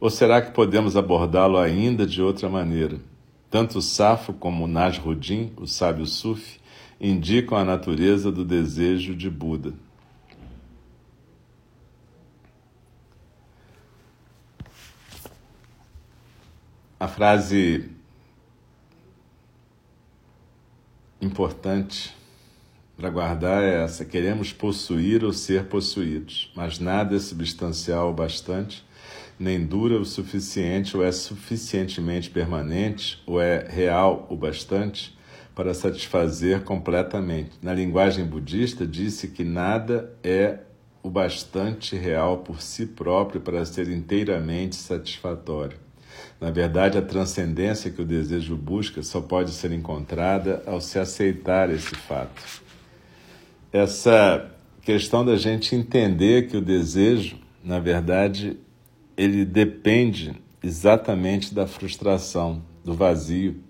Ou 0.00 0.10
será 0.10 0.40
que 0.40 0.52
podemos 0.52 0.96
abordá-lo 0.96 1.58
ainda 1.58 2.06
de 2.06 2.22
outra 2.22 2.48
maneira? 2.48 2.98
Tanto 3.50 3.82
Safo 3.82 4.32
como 4.32 4.68
Nasruddin, 4.68 5.52
o 5.56 5.66
sábio 5.66 6.06
Sufi, 6.06 6.60
indicam 7.00 7.58
a 7.58 7.64
natureza 7.64 8.30
do 8.30 8.44
desejo 8.44 9.14
de 9.14 9.28
Buda. 9.28 9.74
A 17.02 17.08
frase 17.08 17.90
importante 21.20 22.14
para 22.96 23.10
guardar 23.10 23.60
é 23.60 23.82
essa: 23.82 24.04
queremos 24.04 24.52
possuir 24.52 25.24
ou 25.24 25.32
ser 25.32 25.64
possuídos, 25.64 26.52
mas 26.54 26.78
nada 26.78 27.16
é 27.16 27.18
substancial 27.18 28.10
o 28.10 28.14
bastante, 28.14 28.86
nem 29.36 29.66
dura 29.66 29.98
o 29.98 30.04
suficiente, 30.04 30.96
ou 30.96 31.02
é 31.02 31.10
suficientemente 31.10 32.30
permanente, 32.30 33.20
ou 33.26 33.42
é 33.42 33.66
real 33.68 34.24
o 34.30 34.36
bastante 34.36 35.18
para 35.56 35.74
satisfazer 35.74 36.62
completamente. 36.62 37.58
Na 37.60 37.74
linguagem 37.74 38.24
budista, 38.24 38.86
disse 38.86 39.26
que 39.26 39.42
nada 39.42 40.16
é 40.22 40.60
o 41.02 41.10
bastante 41.10 41.96
real 41.96 42.38
por 42.44 42.62
si 42.62 42.86
próprio 42.86 43.40
para 43.40 43.64
ser 43.64 43.88
inteiramente 43.88 44.76
satisfatório. 44.76 45.91
Na 46.42 46.50
verdade, 46.50 46.98
a 46.98 47.02
transcendência 47.02 47.88
que 47.88 48.02
o 48.02 48.04
desejo 48.04 48.56
busca 48.56 49.00
só 49.00 49.20
pode 49.20 49.52
ser 49.52 49.70
encontrada 49.70 50.60
ao 50.66 50.80
se 50.80 50.98
aceitar 50.98 51.70
esse 51.70 51.94
fato. 51.94 52.42
Essa 53.72 54.50
questão 54.80 55.24
da 55.24 55.36
gente 55.36 55.76
entender 55.76 56.48
que 56.48 56.56
o 56.56 56.60
desejo, 56.60 57.38
na 57.62 57.78
verdade, 57.78 58.56
ele 59.16 59.44
depende 59.44 60.34
exatamente 60.60 61.54
da 61.54 61.64
frustração, 61.64 62.60
do 62.84 62.92
vazio. 62.92 63.62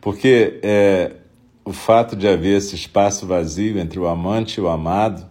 Porque 0.00 0.60
é, 0.62 1.16
o 1.64 1.72
fato 1.72 2.14
de 2.14 2.28
haver 2.28 2.58
esse 2.58 2.76
espaço 2.76 3.26
vazio 3.26 3.76
entre 3.80 3.98
o 3.98 4.06
amante 4.06 4.58
e 4.58 4.60
o 4.60 4.68
amado 4.68 5.28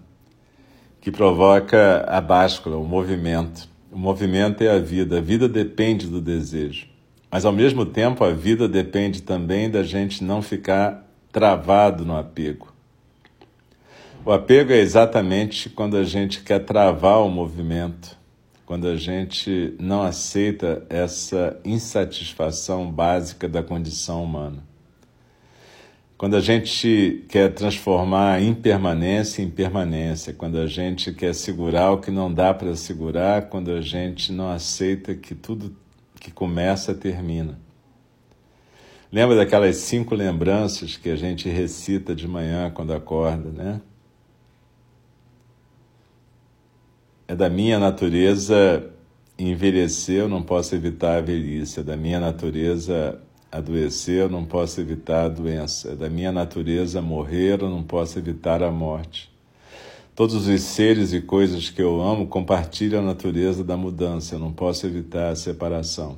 que 0.99 1.11
provoca 1.11 2.03
a 2.09 2.19
báscula, 2.19 2.75
o 2.75 2.83
movimento. 2.83 3.70
O 3.91 3.97
movimento 3.97 4.63
é 4.63 4.69
a 4.69 4.79
vida, 4.79 5.17
a 5.17 5.21
vida 5.21 5.49
depende 5.49 6.07
do 6.07 6.21
desejo. 6.21 6.87
Mas 7.29 7.43
ao 7.43 7.51
mesmo 7.51 7.85
tempo, 7.85 8.23
a 8.23 8.31
vida 8.31 8.65
depende 8.65 9.21
também 9.21 9.69
da 9.69 9.83
gente 9.83 10.23
não 10.23 10.41
ficar 10.41 11.05
travado 11.29 12.05
no 12.05 12.15
apego. 12.15 12.73
O 14.23 14.31
apego 14.31 14.71
é 14.71 14.77
exatamente 14.77 15.69
quando 15.69 15.97
a 15.97 16.05
gente 16.05 16.41
quer 16.41 16.59
travar 16.59 17.21
o 17.21 17.29
movimento, 17.29 18.17
quando 18.65 18.87
a 18.87 18.95
gente 18.95 19.75
não 19.77 20.03
aceita 20.03 20.85
essa 20.89 21.59
insatisfação 21.65 22.89
básica 22.89 23.49
da 23.49 23.61
condição 23.61 24.23
humana. 24.23 24.63
Quando 26.21 26.35
a 26.35 26.39
gente 26.39 27.25
quer 27.29 27.51
transformar 27.51 28.43
impermanência 28.43 29.41
em 29.41 29.49
permanência, 29.49 30.31
quando 30.31 30.59
a 30.59 30.67
gente 30.67 31.11
quer 31.11 31.33
segurar 31.33 31.93
o 31.93 31.97
que 31.97 32.11
não 32.11 32.31
dá 32.31 32.53
para 32.53 32.75
segurar, 32.75 33.49
quando 33.49 33.71
a 33.71 33.81
gente 33.81 34.31
não 34.31 34.51
aceita 34.51 35.15
que 35.15 35.33
tudo 35.33 35.75
que 36.19 36.29
começa 36.29 36.93
termina. 36.93 37.59
Lembra 39.11 39.35
daquelas 39.35 39.77
cinco 39.77 40.13
lembranças 40.13 40.95
que 40.95 41.09
a 41.09 41.15
gente 41.15 41.49
recita 41.49 42.13
de 42.13 42.27
manhã 42.27 42.69
quando 42.69 42.93
acorda, 42.93 43.49
né? 43.49 43.81
É 47.27 47.35
da 47.35 47.49
minha 47.49 47.79
natureza 47.79 48.91
envelhecer, 49.39 50.19
eu 50.19 50.29
não 50.29 50.43
posso 50.43 50.75
evitar 50.75 51.17
a 51.17 51.21
velhice. 51.21 51.79
É 51.79 51.83
da 51.83 51.97
minha 51.97 52.19
natureza 52.19 53.19
adoecer, 53.51 54.21
eu 54.21 54.29
não 54.29 54.45
posso 54.45 54.79
evitar 54.79 55.25
a 55.25 55.29
doença. 55.29 55.91
É 55.91 55.95
da 55.95 56.09
minha 56.09 56.31
natureza 56.31 57.01
morrer, 57.01 57.61
eu 57.61 57.69
não 57.69 57.83
posso 57.83 58.17
evitar 58.17 58.63
a 58.63 58.71
morte. 58.71 59.29
Todos 60.15 60.47
os 60.47 60.61
seres 60.61 61.13
e 61.13 61.21
coisas 61.21 61.69
que 61.69 61.81
eu 61.81 62.01
amo 62.01 62.27
compartilham 62.27 63.01
a 63.01 63.05
natureza 63.05 63.63
da 63.63 63.75
mudança, 63.75 64.35
eu 64.35 64.39
não 64.39 64.51
posso 64.51 64.85
evitar 64.85 65.29
a 65.29 65.35
separação. 65.35 66.17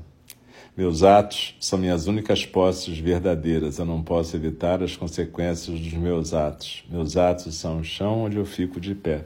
Meus 0.76 1.04
atos 1.04 1.56
são 1.60 1.78
minhas 1.78 2.08
únicas 2.08 2.46
posses 2.46 2.98
verdadeiras, 2.98 3.78
eu 3.78 3.86
não 3.86 4.02
posso 4.02 4.36
evitar 4.36 4.82
as 4.82 4.96
consequências 4.96 5.80
dos 5.80 5.94
meus 5.94 6.34
atos. 6.34 6.84
Meus 6.90 7.16
atos 7.16 7.56
são 7.56 7.80
o 7.80 7.84
chão 7.84 8.24
onde 8.24 8.38
eu 8.38 8.46
fico 8.46 8.80
de 8.80 8.96
pé. 8.96 9.26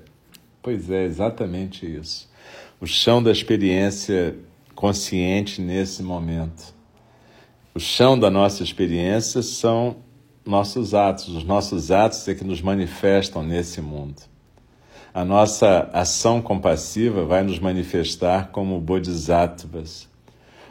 Pois 0.61 0.89
é, 0.89 1.05
exatamente 1.05 1.85
isso. 1.85 2.29
O 2.81 2.85
chão 2.85 3.23
da 3.23 3.31
experiência 3.31 4.35
consciente 4.75 5.61
nesse 5.61 6.03
momento. 6.03 6.76
O 7.77 7.79
chão 7.79 8.17
da 8.17 8.31
nossa 8.31 8.63
experiência 8.63 9.43
são 9.43 9.97
nossos 10.43 10.95
atos. 10.95 11.27
Os 11.27 11.43
nossos 11.43 11.91
atos 11.91 12.27
é 12.27 12.33
que 12.33 12.43
nos 12.43 12.59
manifestam 12.59 13.43
nesse 13.43 13.81
mundo. 13.81 14.19
A 15.13 15.23
nossa 15.23 15.87
ação 15.93 16.41
compassiva 16.41 17.23
vai 17.23 17.43
nos 17.43 17.59
manifestar 17.59 18.47
como 18.47 18.81
bodhisattvas, 18.81 20.09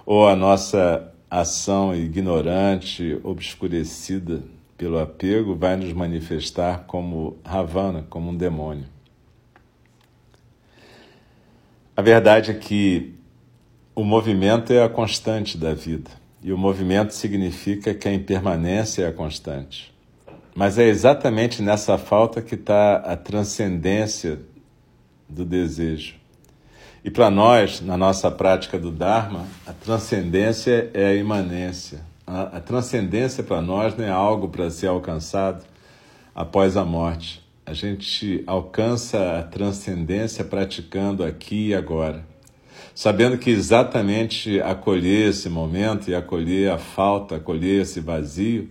ou 0.05 0.27
a 0.27 0.35
nossa 0.35 1.15
ação 1.31 1.95
ignorante, 1.95 3.21
obscurecida 3.23 4.43
pelo 4.77 4.99
apego, 4.99 5.55
vai 5.55 5.77
nos 5.77 5.93
manifestar 5.93 6.87
como 6.89 7.37
Ravana, 7.45 8.05
como 8.11 8.31
um 8.31 8.37
demônio. 8.37 8.89
A 11.97 12.03
verdade 12.03 12.51
é 12.51 12.55
que 12.55 13.15
o 13.95 14.03
movimento 14.03 14.73
é 14.73 14.83
a 14.83 14.89
constante 14.89 15.57
da 15.57 15.73
vida. 15.73 16.26
E 16.47 16.53
o 16.53 16.57
movimento 16.57 17.13
significa 17.13 17.93
que 17.93 18.07
a 18.07 18.15
impermanência 18.15 19.03
é 19.03 19.09
a 19.09 19.13
constante. 19.13 19.93
Mas 20.55 20.79
é 20.79 20.85
exatamente 20.85 21.61
nessa 21.61 21.99
falta 21.99 22.41
que 22.41 22.55
está 22.55 22.99
a 22.99 23.17
transcendência 23.17 24.39
do 25.29 25.45
desejo. 25.45 26.15
E 27.05 27.11
para 27.11 27.33
nós, 27.33 27.81
na 27.81 27.97
nossa 27.97 28.31
prática 28.31 28.79
do 28.79 28.93
Dharma, 28.93 29.45
a 29.67 29.73
transcendência 29.73 30.89
é 30.95 31.07
a 31.07 31.15
imanência. 31.17 32.03
A, 32.25 32.59
a 32.59 32.61
transcendência 32.61 33.43
para 33.43 33.61
nós 33.61 33.97
não 33.97 34.05
é 34.05 34.11
algo 34.11 34.49
para 34.49 34.71
ser 34.71 34.87
alcançado 34.87 35.65
após 36.33 36.77
a 36.77 36.85
morte. 36.85 37.45
A 37.67 37.73
gente 37.73 38.45
alcança 38.47 39.41
a 39.41 39.43
transcendência 39.43 40.45
praticando 40.45 41.25
aqui 41.25 41.71
e 41.71 41.75
agora 41.75 42.25
sabendo 42.95 43.37
que 43.37 43.51
exatamente 43.51 44.61
acolher 44.61 45.29
esse 45.29 45.51
momento 45.51 46.11
e 46.11 46.15
acolher 46.15 46.71
a 46.71 46.79
falta, 46.79 47.37
acolher 47.37 47.83
esse 47.83 48.01
vazio, 48.01 48.71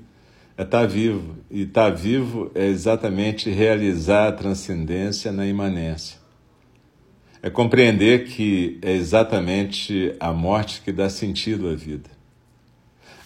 é 0.58 0.64
estar 0.64 0.82
tá 0.82 0.86
vivo. 0.86 1.38
E 1.52 1.62
estar 1.62 1.92
tá 1.92 1.96
vivo 1.96 2.52
é 2.56 2.66
exatamente 2.66 3.50
realizar 3.50 4.28
a 4.30 4.32
transcendência 4.32 5.32
na 5.32 5.46
imanência. 5.46 6.18
É 7.42 7.50
compreender 7.52 8.26
que 8.26 8.80
é 8.82 8.94
exatamente 8.94 10.16
a 10.20 10.34
morte 10.34 10.82
que 10.82 10.92
dá 10.92 11.08
sentido 11.08 11.70
à 11.70 11.76
vida. 11.76 12.10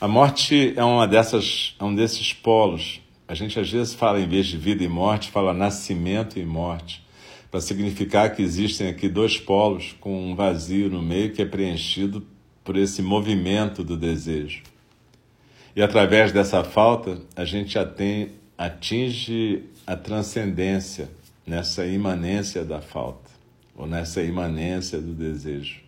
A 0.01 0.07
morte 0.07 0.73
é 0.75 0.83
uma 0.83 1.07
dessas, 1.07 1.75
é 1.79 1.83
um 1.83 1.95
desses 1.95 2.33
polos. 2.33 2.99
A 3.25 3.33
gente 3.33 3.57
às 3.57 3.71
vezes 3.71 3.93
fala, 3.93 4.19
em 4.19 4.27
vez 4.27 4.47
de 4.47 4.57
vida 4.57 4.83
e 4.83 4.87
morte, 4.89 5.31
fala 5.31 5.53
nascimento 5.53 6.37
e 6.37 6.43
morte 6.43 7.07
para 7.49 7.61
significar 7.61 8.35
que 8.35 8.41
existem 8.41 8.87
aqui 8.87 9.09
dois 9.09 9.37
polos 9.37 9.95
com 9.99 10.31
um 10.31 10.35
vazio 10.35 10.89
no 10.89 11.01
meio 11.01 11.31
que 11.31 11.41
é 11.41 11.45
preenchido 11.45 12.25
por 12.63 12.77
esse 12.77 13.01
movimento 13.01 13.83
do 13.83 13.97
desejo. 13.97 14.61
E 15.75 15.81
através 15.81 16.31
dessa 16.31 16.63
falta, 16.63 17.19
a 17.35 17.45
gente 17.45 17.77
atinge 18.57 19.63
a 19.87 19.95
transcendência 19.95 21.09
nessa 21.45 21.85
imanência 21.85 22.63
da 22.63 22.79
falta, 22.79 23.31
ou 23.75 23.87
nessa 23.87 24.21
imanência 24.21 24.99
do 24.99 25.13
desejo. 25.13 25.81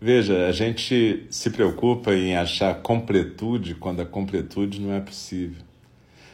Veja, 0.00 0.46
a 0.46 0.52
gente 0.52 1.26
se 1.28 1.50
preocupa 1.50 2.14
em 2.14 2.36
achar 2.36 2.72
completude 2.76 3.74
quando 3.74 4.00
a 4.00 4.06
completude 4.06 4.80
não 4.80 4.94
é 4.94 5.00
possível. 5.00 5.67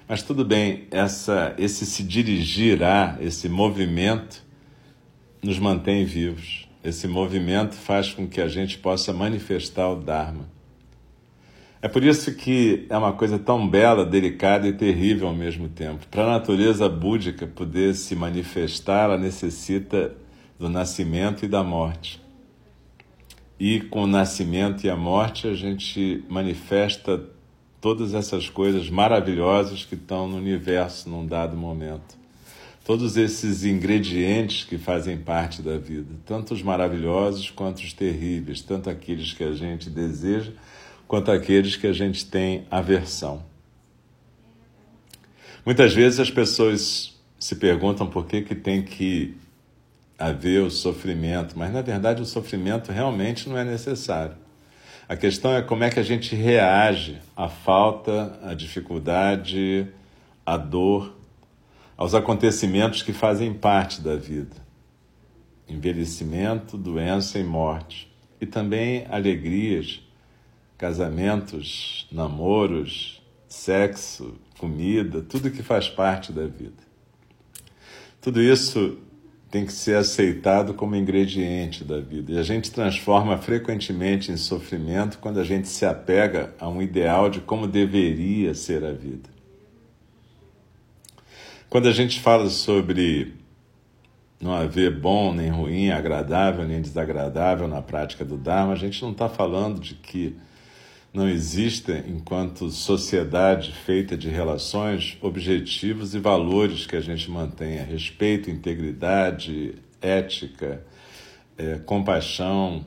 Mas 0.06 0.22
tudo 0.22 0.44
bem, 0.44 0.86
essa, 0.90 1.54
esse 1.56 1.86
se 1.86 2.02
dirigir 2.02 2.82
a, 2.82 3.16
esse 3.20 3.48
movimento, 3.48 4.44
nos 5.42 5.58
mantém 5.58 6.04
vivos. 6.04 6.68
Esse 6.82 7.08
movimento 7.08 7.74
faz 7.74 8.12
com 8.12 8.28
que 8.28 8.40
a 8.40 8.48
gente 8.48 8.78
possa 8.78 9.12
manifestar 9.12 9.88
o 9.88 9.96
Dharma. 9.96 10.52
É 11.80 11.88
por 11.88 12.02
isso 12.02 12.34
que 12.34 12.86
é 12.88 12.96
uma 12.96 13.12
coisa 13.12 13.38
tão 13.38 13.68
bela, 13.68 14.04
delicada 14.04 14.66
e 14.66 14.72
terrível 14.72 15.28
ao 15.28 15.34
mesmo 15.34 15.68
tempo. 15.68 16.06
Para 16.10 16.24
a 16.24 16.30
natureza 16.30 16.88
búdica 16.88 17.46
poder 17.46 17.94
se 17.94 18.14
manifestar, 18.14 19.04
ela 19.04 19.18
necessita 19.18 20.14
do 20.58 20.68
nascimento 20.68 21.44
e 21.44 21.48
da 21.48 21.62
morte. 21.62 22.22
E 23.60 23.80
com 23.80 24.04
o 24.04 24.06
nascimento 24.06 24.84
e 24.84 24.90
a 24.90 24.96
morte, 24.96 25.46
a 25.46 25.54
gente 25.54 26.24
manifesta 26.28 27.22
todas 27.84 28.14
essas 28.14 28.48
coisas 28.48 28.88
maravilhosas 28.88 29.84
que 29.84 29.94
estão 29.94 30.26
no 30.26 30.38
universo 30.38 31.06
num 31.06 31.26
dado 31.26 31.54
momento. 31.54 32.16
Todos 32.82 33.18
esses 33.18 33.62
ingredientes 33.62 34.64
que 34.64 34.78
fazem 34.78 35.18
parte 35.18 35.60
da 35.60 35.76
vida, 35.76 36.08
tanto 36.24 36.54
os 36.54 36.62
maravilhosos 36.62 37.50
quanto 37.50 37.80
os 37.80 37.92
terríveis, 37.92 38.62
tanto 38.62 38.88
aqueles 38.88 39.34
que 39.34 39.44
a 39.44 39.52
gente 39.52 39.90
deseja 39.90 40.50
quanto 41.06 41.30
aqueles 41.30 41.76
que 41.76 41.86
a 41.86 41.92
gente 41.92 42.24
tem 42.24 42.64
aversão. 42.70 43.44
Muitas 45.62 45.92
vezes 45.92 46.18
as 46.18 46.30
pessoas 46.30 47.14
se 47.38 47.54
perguntam 47.54 48.06
por 48.06 48.24
que, 48.24 48.40
que 48.40 48.54
tem 48.54 48.80
que 48.82 49.36
haver 50.18 50.62
o 50.62 50.70
sofrimento, 50.70 51.52
mas 51.58 51.70
na 51.70 51.82
verdade 51.82 52.22
o 52.22 52.24
sofrimento 52.24 52.90
realmente 52.90 53.46
não 53.46 53.58
é 53.58 53.64
necessário. 53.64 54.42
A 55.06 55.16
questão 55.16 55.54
é 55.54 55.60
como 55.60 55.84
é 55.84 55.90
que 55.90 56.00
a 56.00 56.02
gente 56.02 56.34
reage 56.34 57.18
à 57.36 57.46
falta, 57.46 58.38
à 58.42 58.54
dificuldade, 58.54 59.86
à 60.46 60.56
dor, 60.56 61.14
aos 61.94 62.14
acontecimentos 62.14 63.02
que 63.02 63.12
fazem 63.12 63.52
parte 63.52 64.00
da 64.00 64.16
vida. 64.16 64.56
Envelhecimento, 65.68 66.78
doença 66.78 67.38
e 67.38 67.44
morte. 67.44 68.10
E 68.40 68.46
também 68.46 69.06
alegrias, 69.10 70.00
casamentos, 70.78 72.08
namoros, 72.10 73.22
sexo, 73.46 74.34
comida, 74.58 75.20
tudo 75.20 75.50
que 75.50 75.62
faz 75.62 75.86
parte 75.86 76.32
da 76.32 76.46
vida. 76.46 76.82
Tudo 78.22 78.40
isso 78.40 78.98
tem 79.54 79.64
que 79.64 79.72
ser 79.72 79.94
aceitado 79.94 80.74
como 80.74 80.96
ingrediente 80.96 81.84
da 81.84 82.00
vida. 82.00 82.32
E 82.32 82.38
a 82.38 82.42
gente 82.42 82.72
transforma 82.72 83.38
frequentemente 83.38 84.32
em 84.32 84.36
sofrimento 84.36 85.18
quando 85.18 85.38
a 85.38 85.44
gente 85.44 85.68
se 85.68 85.86
apega 85.86 86.52
a 86.58 86.68
um 86.68 86.82
ideal 86.82 87.30
de 87.30 87.40
como 87.40 87.68
deveria 87.68 88.52
ser 88.52 88.84
a 88.84 88.90
vida. 88.90 89.30
Quando 91.70 91.86
a 91.86 91.92
gente 91.92 92.18
fala 92.18 92.50
sobre 92.50 93.34
não 94.40 94.52
haver 94.52 94.90
bom 94.90 95.32
nem 95.32 95.50
ruim, 95.50 95.88
agradável 95.88 96.66
nem 96.66 96.82
desagradável 96.82 97.68
na 97.68 97.80
prática 97.80 98.24
do 98.24 98.36
Dharma, 98.36 98.72
a 98.72 98.76
gente 98.76 99.00
não 99.02 99.12
está 99.12 99.28
falando 99.28 99.78
de 99.78 99.94
que 99.94 100.36
não 101.14 101.28
existe, 101.28 101.92
enquanto 102.08 102.68
sociedade 102.70 103.70
feita 103.70 104.16
de 104.16 104.28
relações, 104.28 105.16
objetivos 105.22 106.12
e 106.12 106.18
valores 106.18 106.86
que 106.86 106.96
a 106.96 107.00
gente 107.00 107.30
mantenha: 107.30 107.84
respeito, 107.84 108.50
integridade, 108.50 109.76
ética, 110.02 110.84
é, 111.56 111.78
compaixão. 111.78 112.84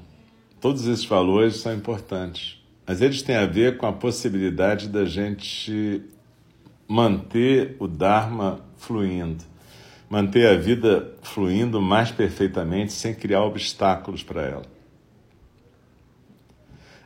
Todos 0.59 0.85
esses 0.87 1.05
valores 1.05 1.55
são 1.55 1.73
importantes, 1.73 2.61
mas 2.85 3.01
eles 3.01 3.21
têm 3.21 3.37
a 3.37 3.45
ver 3.45 3.77
com 3.77 3.85
a 3.85 3.93
possibilidade 3.93 4.89
da 4.89 5.05
gente 5.05 6.01
manter 6.85 7.77
o 7.79 7.87
Dharma 7.87 8.59
fluindo, 8.75 9.45
manter 10.09 10.47
a 10.47 10.57
vida 10.57 11.15
fluindo 11.21 11.81
mais 11.81 12.11
perfeitamente 12.11 12.91
sem 12.91 13.13
criar 13.13 13.43
obstáculos 13.43 14.21
para 14.21 14.41
ela. 14.41 14.76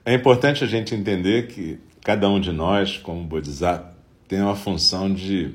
É 0.04 0.16
importante 0.16 0.64
a 0.64 0.68
gente 0.68 0.96
entender 0.96 1.48
que 1.48 1.80
cada 2.04 2.28
um 2.28 2.40
de 2.40 2.52
nós, 2.52 2.98
como 2.98 3.24
Bodhisattva, 3.24 3.96
tem 4.28 4.42
uma 4.42 4.56
função 4.56 5.14
de 5.14 5.54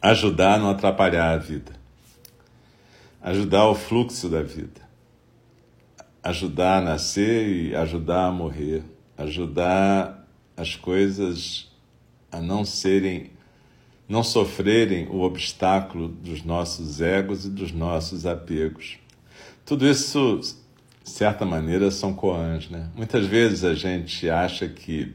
ajudar 0.00 0.54
a 0.54 0.58
não 0.58 0.70
atrapalhar 0.70 1.32
a 1.32 1.36
vida, 1.36 1.72
ajudar 3.20 3.68
o 3.68 3.74
fluxo 3.74 4.30
da 4.30 4.42
vida, 4.42 4.80
ajudar 6.22 6.78
a 6.78 6.80
nascer 6.80 7.48
e 7.48 7.76
ajudar 7.76 8.28
a 8.28 8.32
morrer, 8.32 8.82
ajudar 9.18 10.26
as 10.56 10.74
coisas 10.74 11.70
a 12.32 12.40
não 12.40 12.64
serem, 12.64 13.30
não 14.08 14.22
sofrerem 14.22 15.06
o 15.08 15.20
obstáculo 15.20 16.08
dos 16.08 16.42
nossos 16.42 17.02
egos 17.02 17.44
e 17.44 17.50
dos 17.50 17.72
nossos 17.72 18.24
apegos. 18.24 18.96
Tudo 19.66 19.86
isso 19.86 20.40
de 21.06 21.12
certa 21.12 21.44
maneira, 21.44 21.88
são 21.88 22.12
koans. 22.12 22.68
Né? 22.68 22.90
Muitas 22.96 23.24
vezes 23.26 23.62
a 23.62 23.74
gente 23.74 24.28
acha 24.28 24.68
que 24.68 25.14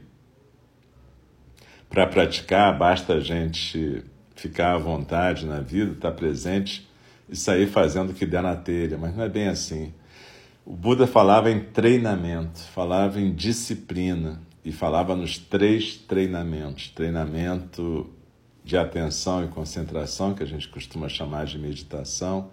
para 1.88 2.06
praticar 2.06 2.76
basta 2.76 3.12
a 3.12 3.20
gente 3.20 4.02
ficar 4.34 4.74
à 4.74 4.78
vontade 4.78 5.44
na 5.44 5.60
vida, 5.60 5.92
estar 5.92 6.10
tá 6.10 6.16
presente 6.16 6.88
e 7.28 7.36
sair 7.36 7.66
fazendo 7.66 8.10
o 8.10 8.14
que 8.14 8.24
der 8.24 8.42
na 8.42 8.56
telha, 8.56 8.96
mas 8.96 9.14
não 9.14 9.22
é 9.22 9.28
bem 9.28 9.48
assim. 9.48 9.92
O 10.64 10.74
Buda 10.74 11.06
falava 11.06 11.50
em 11.50 11.60
treinamento, 11.60 12.60
falava 12.60 13.20
em 13.20 13.30
disciplina 13.34 14.40
e 14.64 14.72
falava 14.72 15.14
nos 15.14 15.36
três 15.36 15.96
treinamentos: 15.96 16.88
treinamento 16.88 18.08
de 18.64 18.78
atenção 18.78 19.44
e 19.44 19.48
concentração, 19.48 20.32
que 20.32 20.42
a 20.42 20.46
gente 20.46 20.68
costuma 20.68 21.08
chamar 21.10 21.44
de 21.44 21.58
meditação, 21.58 22.48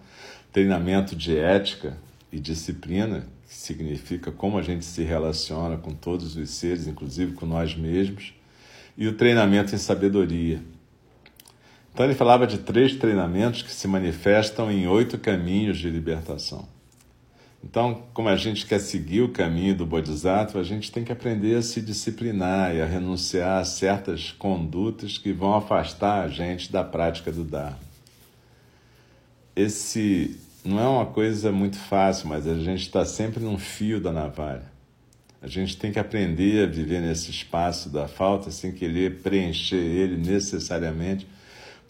treinamento 0.52 1.16
de 1.16 1.38
ética, 1.38 1.96
e 2.32 2.38
disciplina, 2.38 3.26
que 3.48 3.54
significa 3.54 4.30
como 4.30 4.58
a 4.58 4.62
gente 4.62 4.84
se 4.84 5.02
relaciona 5.02 5.76
com 5.76 5.92
todos 5.92 6.36
os 6.36 6.50
seres, 6.50 6.86
inclusive 6.86 7.32
com 7.32 7.46
nós 7.46 7.74
mesmos, 7.74 8.32
e 8.96 9.06
o 9.06 9.14
treinamento 9.14 9.74
em 9.74 9.78
sabedoria. 9.78 10.60
Então 11.92 12.06
ele 12.06 12.14
falava 12.14 12.46
de 12.46 12.58
três 12.58 12.94
treinamentos 12.94 13.62
que 13.62 13.72
se 13.72 13.88
manifestam 13.88 14.70
em 14.70 14.86
oito 14.86 15.18
caminhos 15.18 15.78
de 15.78 15.90
libertação. 15.90 16.68
Então, 17.62 18.04
como 18.14 18.28
a 18.28 18.36
gente 18.36 18.64
quer 18.64 18.78
seguir 18.78 19.20
o 19.20 19.28
caminho 19.28 19.74
do 19.74 19.84
Bodhisattva, 19.84 20.60
a 20.60 20.64
gente 20.64 20.90
tem 20.90 21.04
que 21.04 21.12
aprender 21.12 21.56
a 21.56 21.62
se 21.62 21.82
disciplinar 21.82 22.74
e 22.74 22.80
a 22.80 22.86
renunciar 22.86 23.60
a 23.60 23.64
certas 23.64 24.32
condutas 24.32 25.18
que 25.18 25.32
vão 25.32 25.54
afastar 25.54 26.24
a 26.24 26.28
gente 26.28 26.72
da 26.72 26.82
prática 26.82 27.30
do 27.30 27.44
Dharma. 27.44 27.78
Esse 29.54 30.40
não 30.64 30.78
é 30.78 30.86
uma 30.86 31.06
coisa 31.06 31.50
muito 31.50 31.78
fácil, 31.78 32.28
mas 32.28 32.46
a 32.46 32.54
gente 32.54 32.82
está 32.82 33.04
sempre 33.04 33.42
num 33.42 33.58
fio 33.58 34.00
da 34.00 34.12
navalha. 34.12 34.70
A 35.42 35.46
gente 35.46 35.76
tem 35.76 35.90
que 35.90 35.98
aprender 35.98 36.64
a 36.64 36.70
viver 36.70 37.00
nesse 37.00 37.30
espaço 37.30 37.88
da 37.88 38.06
falta 38.06 38.50
sem 38.50 38.72
querer 38.72 39.22
preencher 39.22 39.76
ele 39.76 40.16
necessariamente 40.16 41.26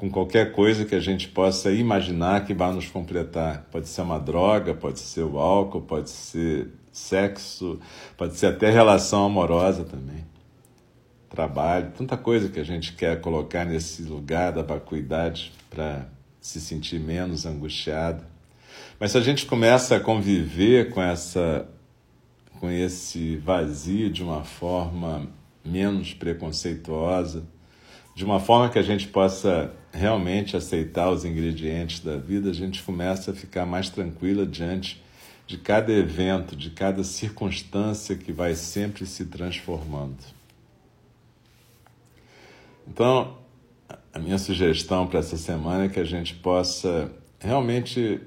com 0.00 0.08
qualquer 0.08 0.52
coisa 0.52 0.86
que 0.86 0.94
a 0.94 1.00
gente 1.00 1.28
possa 1.28 1.70
imaginar 1.70 2.46
que 2.46 2.54
vai 2.54 2.72
nos 2.72 2.88
completar. 2.88 3.66
Pode 3.70 3.86
ser 3.86 4.00
uma 4.00 4.18
droga, 4.18 4.72
pode 4.72 4.98
ser 4.98 5.24
o 5.24 5.38
álcool, 5.38 5.82
pode 5.82 6.08
ser 6.08 6.68
sexo, 6.90 7.78
pode 8.16 8.36
ser 8.36 8.46
até 8.46 8.70
relação 8.70 9.26
amorosa 9.26 9.84
também. 9.84 10.24
Trabalho, 11.28 11.92
tanta 11.98 12.16
coisa 12.16 12.48
que 12.48 12.58
a 12.58 12.64
gente 12.64 12.94
quer 12.94 13.20
colocar 13.20 13.66
nesse 13.66 14.02
lugar 14.02 14.52
da 14.52 14.62
vacuidade 14.62 15.52
para 15.68 16.08
se 16.40 16.60
sentir 16.62 16.98
menos 16.98 17.44
angustiado. 17.44 18.24
Mas 19.00 19.12
se 19.12 19.18
a 19.18 19.22
gente 19.22 19.46
começa 19.46 19.96
a 19.96 20.00
conviver 20.00 20.90
com 20.90 21.00
essa 21.00 21.66
com 22.60 22.70
esse 22.70 23.36
vazio 23.36 24.10
de 24.10 24.22
uma 24.22 24.44
forma 24.44 25.26
menos 25.64 26.12
preconceituosa, 26.12 27.42
de 28.14 28.22
uma 28.22 28.38
forma 28.38 28.68
que 28.68 28.78
a 28.78 28.82
gente 28.82 29.08
possa 29.08 29.72
realmente 29.90 30.54
aceitar 30.54 31.10
os 31.10 31.24
ingredientes 31.24 32.00
da 32.00 32.18
vida, 32.18 32.50
a 32.50 32.52
gente 32.52 32.82
começa 32.82 33.30
a 33.30 33.34
ficar 33.34 33.64
mais 33.64 33.88
tranquila 33.88 34.44
diante 34.44 35.02
de 35.46 35.56
cada 35.56 35.90
evento, 35.90 36.54
de 36.54 36.68
cada 36.68 37.02
circunstância 37.02 38.14
que 38.14 38.30
vai 38.30 38.54
sempre 38.54 39.06
se 39.06 39.24
transformando. 39.24 40.18
Então, 42.86 43.38
a 44.12 44.18
minha 44.18 44.36
sugestão 44.36 45.06
para 45.06 45.20
essa 45.20 45.38
semana 45.38 45.84
é 45.84 45.88
que 45.88 45.98
a 45.98 46.04
gente 46.04 46.34
possa 46.34 47.10
realmente 47.38 48.20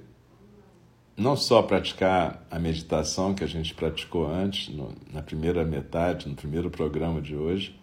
não 1.16 1.36
só 1.36 1.62
praticar 1.62 2.46
a 2.50 2.58
meditação 2.58 3.34
que 3.34 3.44
a 3.44 3.48
gente 3.48 3.74
praticou 3.74 4.28
antes, 4.28 4.74
no, 4.74 4.94
na 5.12 5.22
primeira 5.22 5.64
metade, 5.64 6.28
no 6.28 6.36
primeiro 6.36 6.70
programa 6.70 7.22
de 7.22 7.36
hoje, 7.36 7.80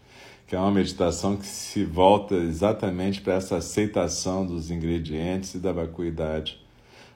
que 0.46 0.56
é 0.56 0.58
uma 0.58 0.70
meditação 0.70 1.36
que 1.36 1.46
se 1.46 1.84
volta 1.84 2.34
exatamente 2.34 3.20
para 3.20 3.34
essa 3.34 3.58
aceitação 3.58 4.44
dos 4.44 4.70
ingredientes 4.70 5.54
e 5.54 5.58
da 5.58 5.72
vacuidade. 5.72 6.60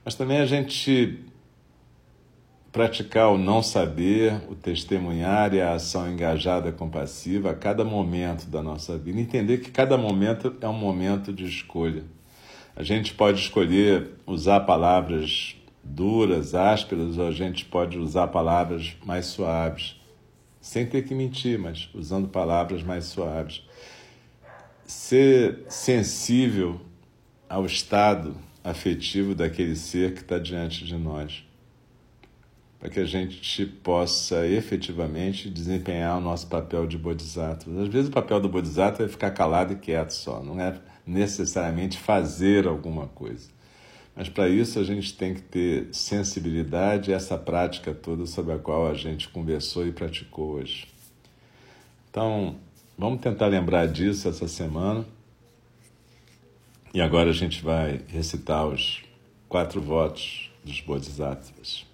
Mas 0.04 0.14
também 0.14 0.38
a 0.38 0.46
gente 0.46 1.18
praticar 2.70 3.32
o 3.32 3.38
não 3.38 3.62
saber, 3.62 4.40
o 4.48 4.54
testemunhar 4.54 5.54
e 5.54 5.60
a 5.60 5.74
ação 5.74 6.10
engajada 6.10 6.70
compassiva 6.72 7.50
a 7.50 7.54
cada 7.54 7.84
momento 7.84 8.46
da 8.46 8.62
nossa 8.62 8.98
vida. 8.98 9.20
Entender 9.20 9.58
que 9.58 9.70
cada 9.70 9.96
momento 9.96 10.54
é 10.60 10.68
um 10.68 10.72
momento 10.72 11.32
de 11.32 11.44
escolha. 11.44 12.04
A 12.76 12.82
gente 12.82 13.14
pode 13.14 13.40
escolher 13.40 14.10
usar 14.26 14.60
palavras 14.60 15.56
duras, 15.84 16.54
ásperas, 16.54 17.18
ou 17.18 17.28
a 17.28 17.32
gente 17.32 17.64
pode 17.64 17.98
usar 17.98 18.28
palavras 18.28 18.96
mais 19.04 19.26
suaves, 19.26 20.00
sem 20.60 20.86
ter 20.86 21.02
que 21.02 21.14
mentir, 21.14 21.58
mas 21.58 21.90
usando 21.94 22.28
palavras 22.28 22.82
mais 22.82 23.04
suaves. 23.04 23.62
Ser 24.86 25.64
sensível 25.68 26.80
ao 27.48 27.66
estado 27.66 28.34
afetivo 28.62 29.34
daquele 29.34 29.76
ser 29.76 30.14
que 30.14 30.20
está 30.20 30.38
diante 30.38 30.84
de 30.84 30.96
nós, 30.96 31.44
para 32.78 32.88
que 32.88 33.00
a 33.00 33.04
gente 33.04 33.66
possa 33.66 34.46
efetivamente 34.46 35.50
desempenhar 35.50 36.16
o 36.16 36.20
nosso 36.20 36.46
papel 36.46 36.86
de 36.86 36.96
bodhisattva. 36.96 37.82
Às 37.82 37.88
vezes 37.88 38.08
o 38.08 38.12
papel 38.12 38.40
do 38.40 38.48
bodhisattva 38.48 39.04
é 39.04 39.08
ficar 39.08 39.30
calado 39.30 39.74
e 39.74 39.76
quieto 39.76 40.12
só, 40.12 40.42
não 40.42 40.58
é 40.58 40.78
necessariamente 41.06 41.98
fazer 41.98 42.66
alguma 42.66 43.06
coisa 43.08 43.53
Mas 44.16 44.28
para 44.28 44.48
isso 44.48 44.78
a 44.78 44.84
gente 44.84 45.14
tem 45.14 45.34
que 45.34 45.42
ter 45.42 45.88
sensibilidade 45.92 47.12
essa 47.12 47.36
prática 47.36 47.92
toda 47.92 48.26
sobre 48.26 48.52
a 48.52 48.58
qual 48.58 48.88
a 48.88 48.94
gente 48.94 49.28
conversou 49.28 49.86
e 49.86 49.92
praticou 49.92 50.52
hoje. 50.52 50.86
Então, 52.10 52.56
vamos 52.96 53.20
tentar 53.20 53.46
lembrar 53.46 53.86
disso 53.88 54.28
essa 54.28 54.46
semana. 54.46 55.04
E 56.92 57.00
agora 57.00 57.30
a 57.30 57.32
gente 57.34 57.62
vai 57.62 58.02
recitar 58.06 58.66
os 58.66 59.02
quatro 59.48 59.80
votos 59.80 60.48
dos 60.64 60.80
Bodhisattvas. 60.80 61.93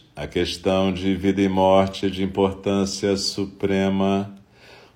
a 0.15 0.27
questão 0.27 0.93
de 0.93 1.15
vida 1.15 1.41
e 1.41 1.47
morte 1.47 2.05
é 2.05 2.09
de 2.09 2.23
importância 2.23 3.15
suprema. 3.15 4.33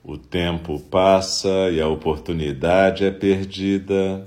O 0.04 0.18
tempo 0.18 0.80
passa 0.80 1.70
e 1.72 1.82
a 1.82 1.88
oportunidade 1.88 3.06
é 3.06 3.12
perdida. 3.12 4.26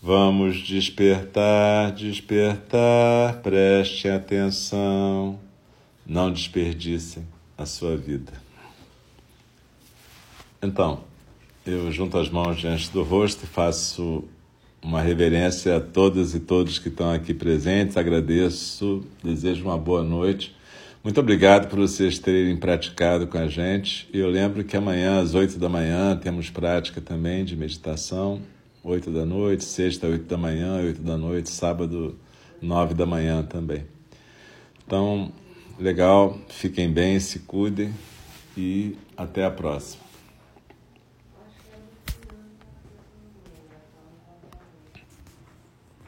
Vamos 0.00 0.58
despertar, 0.58 1.92
despertar, 1.92 3.40
preste 3.42 4.08
atenção. 4.08 5.40
Não 6.06 6.32
desperdicem 6.32 7.26
a 7.56 7.66
sua 7.66 7.96
vida. 7.96 8.32
Então, 10.62 11.00
eu 11.66 11.90
junto 11.90 12.16
as 12.18 12.28
mãos 12.28 12.58
diante 12.58 12.90
do 12.90 13.02
rosto 13.02 13.44
e 13.44 13.46
faço 13.48 14.24
uma 14.88 15.02
reverência 15.02 15.76
a 15.76 15.80
todas 15.80 16.34
e 16.34 16.40
todos 16.40 16.78
que 16.78 16.88
estão 16.88 17.12
aqui 17.12 17.34
presentes. 17.34 17.98
Agradeço, 17.98 19.04
desejo 19.22 19.66
uma 19.66 19.76
boa 19.76 20.02
noite. 20.02 20.56
Muito 21.04 21.20
obrigado 21.20 21.68
por 21.68 21.78
vocês 21.78 22.18
terem 22.18 22.56
praticado 22.56 23.26
com 23.26 23.36
a 23.36 23.46
gente. 23.46 24.08
E 24.14 24.18
eu 24.18 24.30
lembro 24.30 24.64
que 24.64 24.74
amanhã, 24.78 25.20
às 25.20 25.34
oito 25.34 25.58
da 25.58 25.68
manhã, 25.68 26.16
temos 26.16 26.48
prática 26.48 27.02
também 27.02 27.44
de 27.44 27.54
meditação. 27.54 28.40
Oito 28.82 29.10
da 29.10 29.26
noite, 29.26 29.62
sexta, 29.62 30.06
oito 30.06 30.24
da 30.24 30.38
manhã, 30.38 30.76
oito 30.76 31.02
da 31.02 31.18
noite, 31.18 31.50
sábado, 31.50 32.16
nove 32.58 32.94
da 32.94 33.04
manhã 33.04 33.42
também. 33.42 33.84
Então, 34.86 35.30
legal, 35.78 36.38
fiquem 36.48 36.90
bem, 36.90 37.20
se 37.20 37.40
cuidem 37.40 37.92
e 38.56 38.96
até 39.18 39.44
a 39.44 39.50
próxima. 39.50 40.07